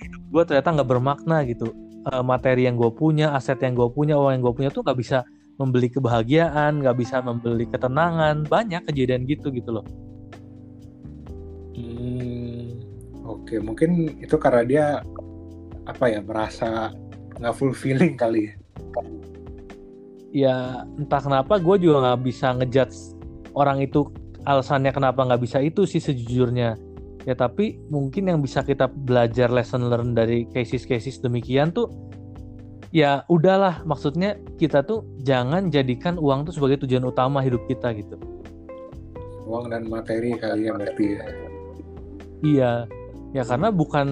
[0.05, 1.73] hidup gua ternyata nggak bermakna gitu.
[2.05, 5.01] Eh, materi yang gue punya, aset yang gue punya, uang yang gue punya tuh nggak
[5.01, 5.25] bisa
[5.57, 10.06] membeli kebahagiaan, nggak bisa membeli ketenangan, banyak kejadian gitu gitu loh.
[11.77, 12.87] Hmm,
[13.27, 14.87] Oke, mungkin itu karena dia
[15.87, 16.95] apa ya merasa
[17.43, 18.55] nggak fulfilling kali ya.
[20.37, 20.57] Ya
[20.95, 23.19] entah kenapa gue juga nggak bisa ngejudge
[23.59, 24.07] orang itu
[24.47, 26.79] alasannya kenapa nggak bisa itu sih sejujurnya.
[27.27, 31.91] Ya tapi mungkin yang bisa kita belajar lesson learn dari cases-cases demikian tuh
[32.95, 38.15] ya udahlah maksudnya kita tuh jangan jadikan uang tuh sebagai tujuan utama hidup kita gitu.
[39.51, 41.27] Uang dan materi kali ya berarti ya.
[42.45, 42.85] Iya,
[43.33, 44.09] ya karena bukan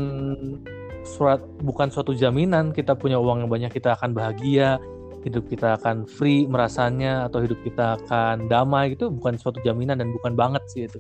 [1.05, 4.81] surat bukan suatu jaminan kita punya uang yang banyak kita akan bahagia,
[5.25, 10.13] hidup kita akan free merasanya atau hidup kita akan damai gitu bukan suatu jaminan dan
[10.13, 10.99] bukan banget sih itu.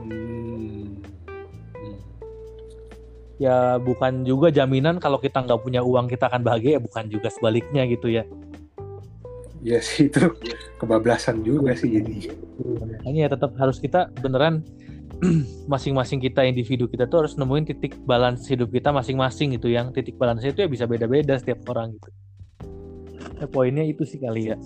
[0.00, 1.00] Hmm.
[3.40, 7.32] Ya bukan juga jaminan kalau kita nggak punya uang kita akan bahagia ya bukan juga
[7.32, 8.28] sebaliknya gitu ya.
[9.60, 10.36] Ya sih itu
[10.80, 12.32] kebablasan juga sih jadi.
[12.60, 14.64] Makanya ya tetap harus kita beneran
[15.72, 20.16] masing-masing kita individu kita tuh harus nemuin titik balance hidup kita masing-masing gitu yang titik
[20.16, 22.10] balance itu ya bisa beda-beda setiap orang gitu.
[23.40, 24.56] Ya, poinnya itu sih kali ya.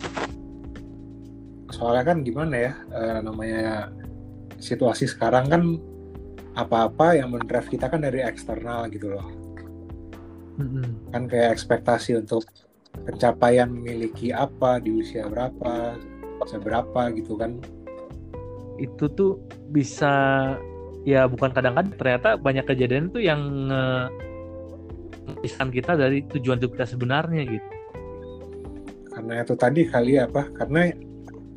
[1.70, 3.90] Soalnya kan gimana ya eh, namanya
[4.62, 5.62] situasi sekarang kan
[6.54, 9.26] apa-apa yang mendrive kita kan dari eksternal gitu loh
[10.54, 11.10] Mm-mm.
[11.10, 12.46] kan kayak ekspektasi untuk
[12.94, 15.98] pencapaian memiliki apa di usia berapa
[16.46, 17.58] seberapa gitu kan
[18.80, 19.38] itu tuh
[19.70, 20.12] bisa
[21.06, 23.40] ya bukan kadang-kadang ternyata banyak kejadian tuh yang
[25.28, 27.68] ngepisahkan kita dari tujuan hidup kita sebenarnya gitu.
[29.14, 30.90] karena itu tadi kali ya, apa karena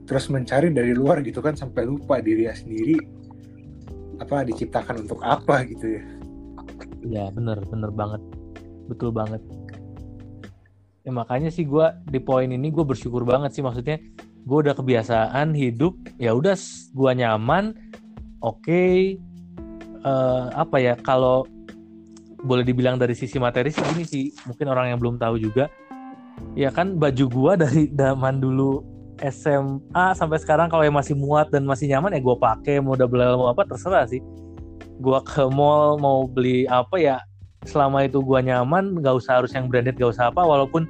[0.05, 2.95] terus mencari dari luar gitu kan sampai lupa diri sendiri
[4.21, 6.03] apa diciptakan untuk apa gitu ya
[7.07, 8.21] Ya bener bener banget,
[8.91, 9.39] betul banget.
[11.07, 14.01] Ya makanya sih gue di poin ini gue bersyukur banget sih maksudnya
[14.47, 16.55] gue udah kebiasaan hidup ya udah
[16.95, 17.75] gue nyaman,
[18.39, 19.19] oke.
[20.07, 21.43] Eh, apa ya kalau
[22.45, 25.67] boleh dibilang dari sisi materi sih gini sih mungkin orang yang belum tahu juga.
[26.53, 28.85] Ya kan baju gua dari zaman dulu
[29.17, 32.77] SMA sampai sekarang kalau yang masih muat dan masih nyaman ya gue pakai.
[32.77, 34.21] Mau double mau apa terserah sih.
[35.01, 37.17] Gua ke mall mau beli apa ya
[37.65, 40.85] selama itu gua nyaman nggak usah harus yang branded gak usah apa walaupun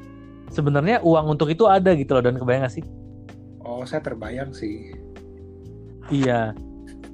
[0.52, 2.24] sebenarnya uang untuk itu ada gitu loh.
[2.28, 2.84] Dan kebayang gak sih
[3.68, 4.96] oh saya terbayang sih.
[6.08, 6.56] Iya.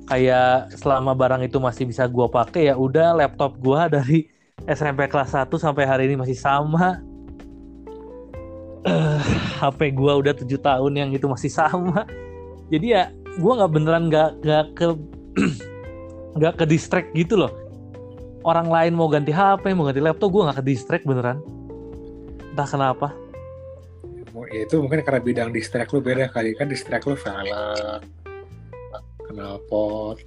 [0.06, 4.30] Kayak selama barang itu masih bisa gua pakai ya udah laptop gua dari
[4.70, 7.02] SMP kelas 1 sampai hari ini masih sama.
[8.86, 9.24] Eh,
[9.64, 12.06] HP gua udah tujuh tahun yang itu masih sama.
[12.70, 13.10] Jadi ya
[13.42, 14.88] gua nggak beneran nggak nggak ke
[16.38, 17.52] nggak ke distract gitu loh.
[18.44, 21.40] Orang lain mau ganti HP mau ganti laptop gua nggak ke distract beneran.
[22.54, 23.23] Entah kenapa
[24.54, 27.42] ya itu mungkin karena bidang distract lu beda kali kan distract lu film
[29.30, 30.20] knalpot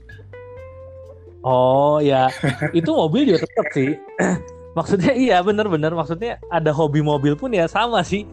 [1.47, 2.27] Oh ya,
[2.75, 3.95] itu mobil juga tetap sih.
[4.79, 5.95] maksudnya iya bener-bener.
[5.95, 8.27] Maksudnya ada hobi mobil pun ya sama sih.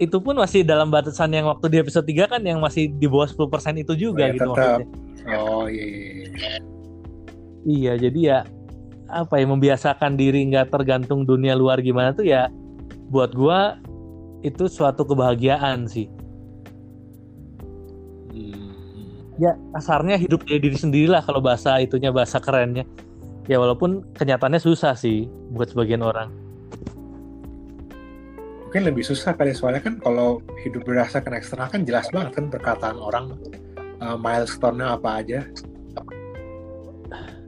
[0.00, 3.28] Itu pun masih dalam batasan yang waktu di episode 3 kan yang masih di bawah
[3.28, 4.56] 10% itu juga Oh, ya, gitu tetap.
[4.56, 4.86] maksudnya.
[5.36, 6.52] oh iya, iya, iya.
[7.64, 8.38] Iya, jadi ya
[9.04, 12.48] apa ya membiasakan diri nggak tergantung dunia luar gimana tuh ya
[13.12, 13.76] buat gua
[14.44, 16.06] itu suatu kebahagiaan sih.
[18.30, 19.40] Hmm.
[19.40, 22.84] Ya kasarnya hidup dari diri sendiri lah kalau bahasa itunya bahasa kerennya.
[23.48, 26.44] Ya walaupun kenyataannya susah sih buat sebagian orang.
[28.74, 32.98] mungkin lebih susah kali soalnya kan kalau hidup berdasarkan eksternal kan jelas banget kan perkataan
[32.98, 33.38] orang
[34.02, 35.46] uh, milestone-nya apa aja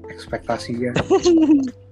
[0.06, 0.94] ekspektasinya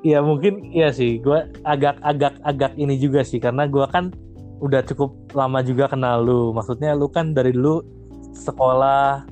[0.00, 4.14] Ya mungkin iya sih, gue agak-agak agak ini juga sih karena gue kan
[4.62, 6.54] udah cukup lama juga kenal lu.
[6.54, 7.82] Maksudnya lu kan dari dulu
[8.30, 9.26] sekolah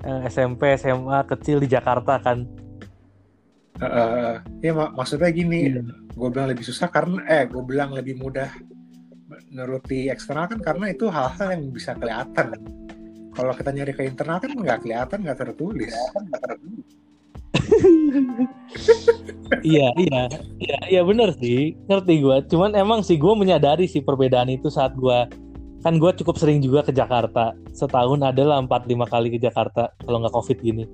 [0.00, 2.48] eh, SMP, SMA kecil di Jakarta kan.
[3.76, 5.80] Eh, eh, ya mak- maksudnya gini Iya.
[6.12, 8.48] gue bilang lebih susah karena eh gue bilang lebih mudah
[9.48, 12.60] menuruti eksternal kan karena itu hal-hal yang bisa kelihatan
[13.32, 15.94] kalau kita nyari ke internal kan nggak kelihatan nggak tertulis
[19.66, 20.22] iya, iya,
[20.62, 22.36] iya, iya bener sih, ngerti gue.
[22.50, 25.26] Cuman emang sih gue menyadari sih perbedaan itu saat gue
[25.80, 27.56] kan gue cukup sering juga ke Jakarta.
[27.72, 30.84] Setahun adalah 4-5 kali ke Jakarta kalau nggak covid gini.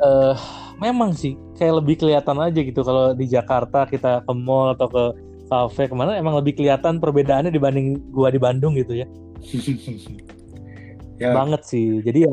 [0.00, 0.34] Eh,
[0.80, 5.04] memang sih kayak lebih kelihatan aja gitu kalau di Jakarta kita ke mall atau ke
[5.52, 9.06] kafe ke mana emang lebih kelihatan perbedaannya dibanding gua di Bandung gitu ya.
[11.20, 12.00] ya Banget sih.
[12.00, 12.32] Jadi ya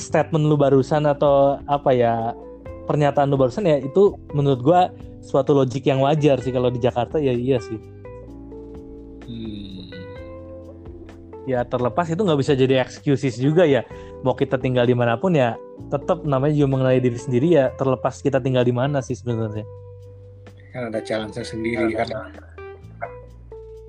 [0.00, 2.32] statement lu barusan atau apa ya
[2.88, 4.80] pernyataan lu barusan ya itu menurut gua
[5.20, 7.78] suatu logik yang wajar sih kalau di Jakarta ya iya sih.
[9.26, 9.92] hmm,
[11.48, 13.82] Ya terlepas itu nggak bisa jadi excuses juga ya.
[14.22, 15.56] Mau kita tinggal di mana pun ya
[15.88, 19.64] tetap namanya juga mengenai diri sendiri ya terlepas kita tinggal di mana sih sebenarnya.
[20.70, 22.06] kan ada challenge sendiri kan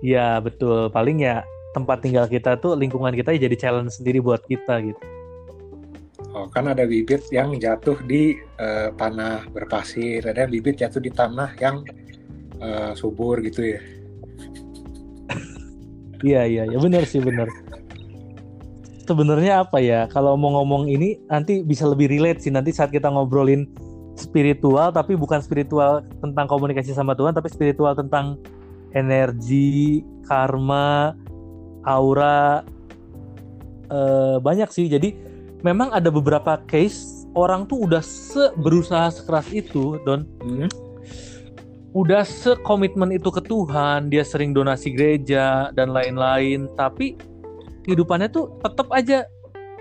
[0.01, 0.89] Ya betul.
[0.89, 1.45] Paling ya
[1.77, 5.01] tempat tinggal kita tuh lingkungan kita ya jadi challenge sendiri buat kita gitu.
[6.31, 11.55] Oh kan ada bibit yang jatuh di eh, tanah berpasir ada bibit jatuh di tanah
[11.59, 11.83] yang
[12.59, 13.81] eh, subur gitu ya
[16.21, 17.49] Iya iya ya benar sih benar.
[19.09, 23.09] Sebenarnya apa ya kalau mau ngomong ini nanti bisa lebih relate sih nanti saat kita
[23.09, 23.65] ngobrolin
[24.13, 28.37] spiritual tapi bukan spiritual tentang komunikasi sama Tuhan tapi spiritual tentang
[28.93, 31.17] energi, karma,
[31.89, 32.61] aura
[33.89, 34.85] eh, banyak sih.
[34.85, 35.30] Jadi
[35.61, 40.69] memang ada beberapa case orang tuh udah se berusaha sekeras itu don Hmm?
[41.91, 47.19] udah sekomitmen itu ke Tuhan, dia sering donasi gereja dan lain-lain, tapi
[47.83, 49.27] kehidupannya tuh tetap aja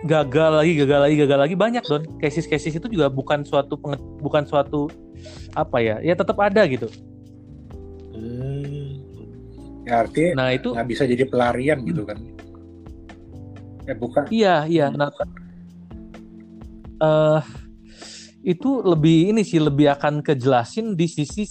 [0.03, 2.03] gagal lagi, gagal lagi, gagal lagi banyak don.
[2.19, 4.91] Cases-cases itu juga bukan suatu penge- bukan suatu
[5.55, 6.91] apa ya, ya tetap ada gitu.
[8.11, 9.01] Hmm.
[9.87, 12.19] ya artinya Nah itu nggak bisa jadi pelarian gitu kan
[13.89, 14.87] eh bukan iya iya.
[14.93, 15.11] Nah,
[17.01, 17.41] uh,
[18.41, 21.45] itu lebih ini sih lebih akan kejelasin di sisi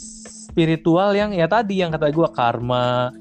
[0.49, 3.13] spiritual yang ya tadi yang kata gue karma,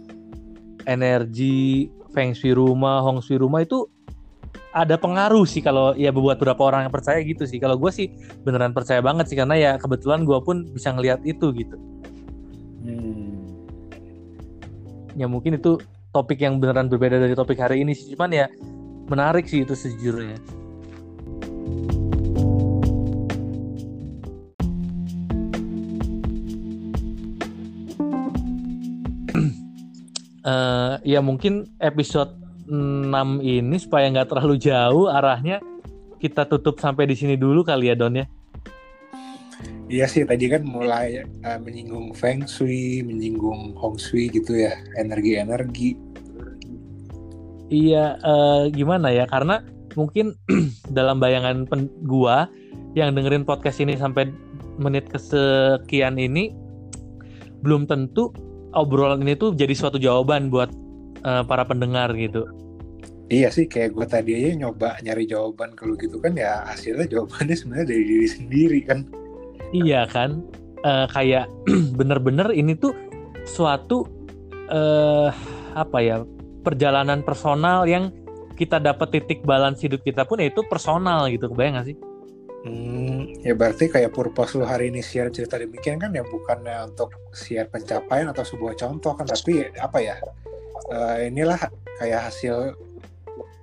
[0.88, 3.84] energi, feng shui rumah, hong shui rumah itu
[4.72, 7.60] ada pengaruh sih kalau ya buat beberapa orang yang percaya gitu sih.
[7.60, 8.08] Kalau gue sih
[8.44, 11.76] beneran percaya banget sih karena ya kebetulan gue pun bisa ngelihat itu gitu.
[12.84, 13.36] Hmm.
[15.18, 15.76] Ya mungkin itu
[16.14, 18.16] topik yang beneran berbeda dari topik hari ini sih.
[18.16, 18.46] Cuman ya
[19.08, 20.38] menarik sih itu sejujurnya.
[30.48, 32.32] Uh, ya mungkin episode
[32.68, 33.12] 6
[33.44, 35.60] ini supaya nggak terlalu jauh arahnya
[36.18, 38.26] kita tutup sampai di sini dulu kali ya Don ya.
[39.88, 45.96] Iya sih tadi kan mulai uh, menyinggung feng shui, menyinggung hong shui gitu ya, energi-energi.
[47.72, 49.24] Iya, uh, gimana ya?
[49.24, 49.64] Karena
[49.96, 50.36] mungkin
[50.96, 52.52] dalam bayangan pen gua
[52.92, 54.28] yang dengerin podcast ini sampai
[54.76, 56.52] menit kesekian ini
[57.64, 58.30] belum tentu
[58.78, 60.70] obrolan ini tuh jadi suatu jawaban buat
[61.26, 62.46] uh, para pendengar gitu.
[63.28, 67.52] Iya sih, kayak gue tadi aja nyoba nyari jawaban kalau gitu kan ya hasilnya jawabannya
[67.52, 68.98] sebenarnya dari diri sendiri kan.
[69.76, 70.40] Iya kan,
[70.80, 71.44] uh, kayak
[71.98, 72.96] bener-bener ini tuh
[73.44, 74.08] suatu
[74.72, 75.28] uh,
[75.76, 76.24] apa ya
[76.64, 78.08] perjalanan personal yang
[78.56, 81.96] kita dapat titik balance hidup kita pun ya itu personal gitu, kebayang gak sih?
[82.66, 87.14] Hmm, ya berarti kayak purpose lu hari ini share cerita demikian kan ya bukannya untuk
[87.30, 90.18] share pencapaian atau sebuah contoh kan tapi apa ya
[90.90, 91.58] uh, inilah
[92.02, 92.74] kayak hasil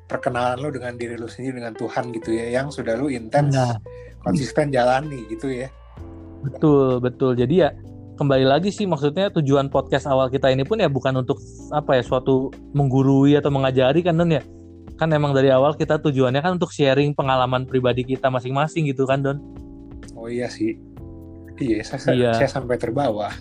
[0.07, 3.75] perkenalan lu dengan diri lu sendiri dengan Tuhan gitu ya yang sudah lu intens nah.
[4.23, 5.67] konsisten jalani gitu ya.
[6.45, 7.33] Betul betul.
[7.35, 7.75] Jadi ya
[8.15, 11.41] kembali lagi sih maksudnya tujuan podcast awal kita ini pun ya bukan untuk
[11.73, 14.39] apa ya suatu menggurui atau mengajari kan Don ya
[14.95, 19.19] kan emang dari awal kita tujuannya kan untuk sharing pengalaman pribadi kita masing-masing gitu kan
[19.19, 19.37] Don?
[20.15, 20.79] Oh iya sih.
[21.55, 22.31] Iya saya, iya.
[22.35, 23.31] saya sampai terbawa.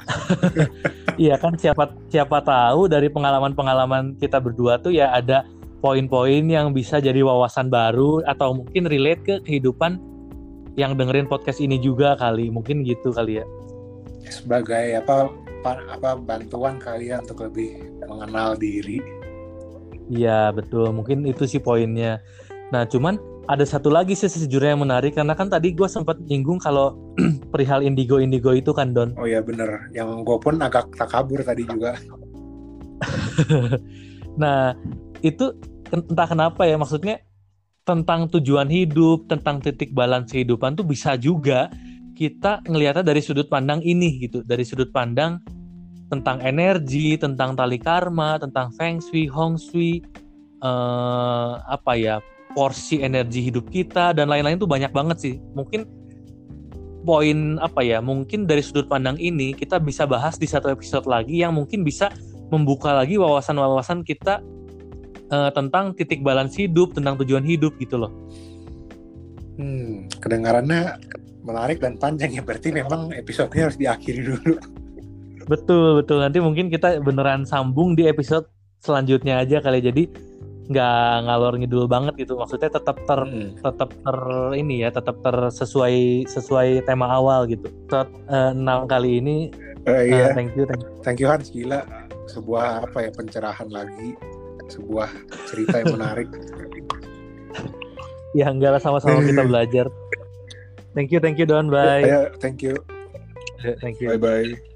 [1.20, 5.44] Iya kan siapa siapa tahu dari pengalaman-pengalaman kita berdua tuh ya ada
[5.84, 10.00] poin-poin yang bisa jadi wawasan baru atau mungkin relate ke kehidupan
[10.80, 13.46] yang dengerin podcast ini juga kali mungkin gitu kali ya.
[14.32, 15.28] Sebagai apa
[15.92, 19.19] apa bantuan kalian untuk lebih mengenal diri
[20.10, 22.18] Iya betul, mungkin itu sih poinnya.
[22.74, 26.58] Nah cuman ada satu lagi sih sejujurnya yang menarik karena kan tadi gue sempat nyinggung
[26.58, 26.94] kalau
[27.54, 29.14] perihal indigo indigo itu kan Don.
[29.18, 31.94] Oh ya bener, yang gue pun agak tak kabur tadi juga.
[34.42, 34.74] nah
[35.22, 35.56] itu
[35.90, 37.22] entah kenapa ya maksudnya
[37.82, 41.70] tentang tujuan hidup, tentang titik balance kehidupan tuh bisa juga
[42.14, 45.42] kita ngelihatnya dari sudut pandang ini gitu, dari sudut pandang
[46.10, 50.02] tentang energi, tentang tali karma, tentang feng shui, hong shui,
[50.60, 52.16] uh, apa ya
[52.50, 55.34] porsi energi hidup kita dan lain-lain tuh banyak banget sih.
[55.54, 55.86] Mungkin
[57.06, 58.02] poin apa ya?
[58.02, 62.10] Mungkin dari sudut pandang ini kita bisa bahas di satu episode lagi yang mungkin bisa
[62.50, 64.42] membuka lagi wawasan-wawasan kita
[65.30, 68.12] uh, tentang titik balance hidup, tentang tujuan hidup gitu loh.
[69.60, 70.98] Hmm, kedengarannya
[71.46, 72.42] menarik dan panjang ya.
[72.42, 74.79] Berarti memang episodenya harus diakhiri dulu.
[75.46, 76.18] Betul betul.
[76.20, 78.48] Nanti mungkin kita beneran sambung di episode
[78.80, 79.80] selanjutnya aja kali.
[79.80, 80.04] Jadi
[80.70, 82.38] nggak ngalor ngidul banget gitu.
[82.38, 83.58] Maksudnya tetap ter hmm.
[83.58, 84.18] tetap ter
[84.54, 87.66] ini ya tetap ter sesuai sesuai tema awal gitu.
[87.66, 89.36] Episode uh, enam kali ini
[89.90, 90.30] uh, iya.
[90.30, 90.90] Uh, thank you thank you.
[91.02, 91.50] Thank you Hans.
[91.50, 91.82] Gila.
[92.30, 94.14] Sebuah apa ya pencerahan lagi.
[94.70, 95.10] Sebuah
[95.50, 96.30] cerita yang menarik.
[98.30, 99.90] Ya enggak lah sama-sama kita belajar.
[100.94, 101.66] Thank you thank you Don.
[101.66, 102.06] Bye.
[102.06, 102.78] Yeah, thank you.
[103.82, 104.14] Thank you.
[104.14, 104.69] Bye bye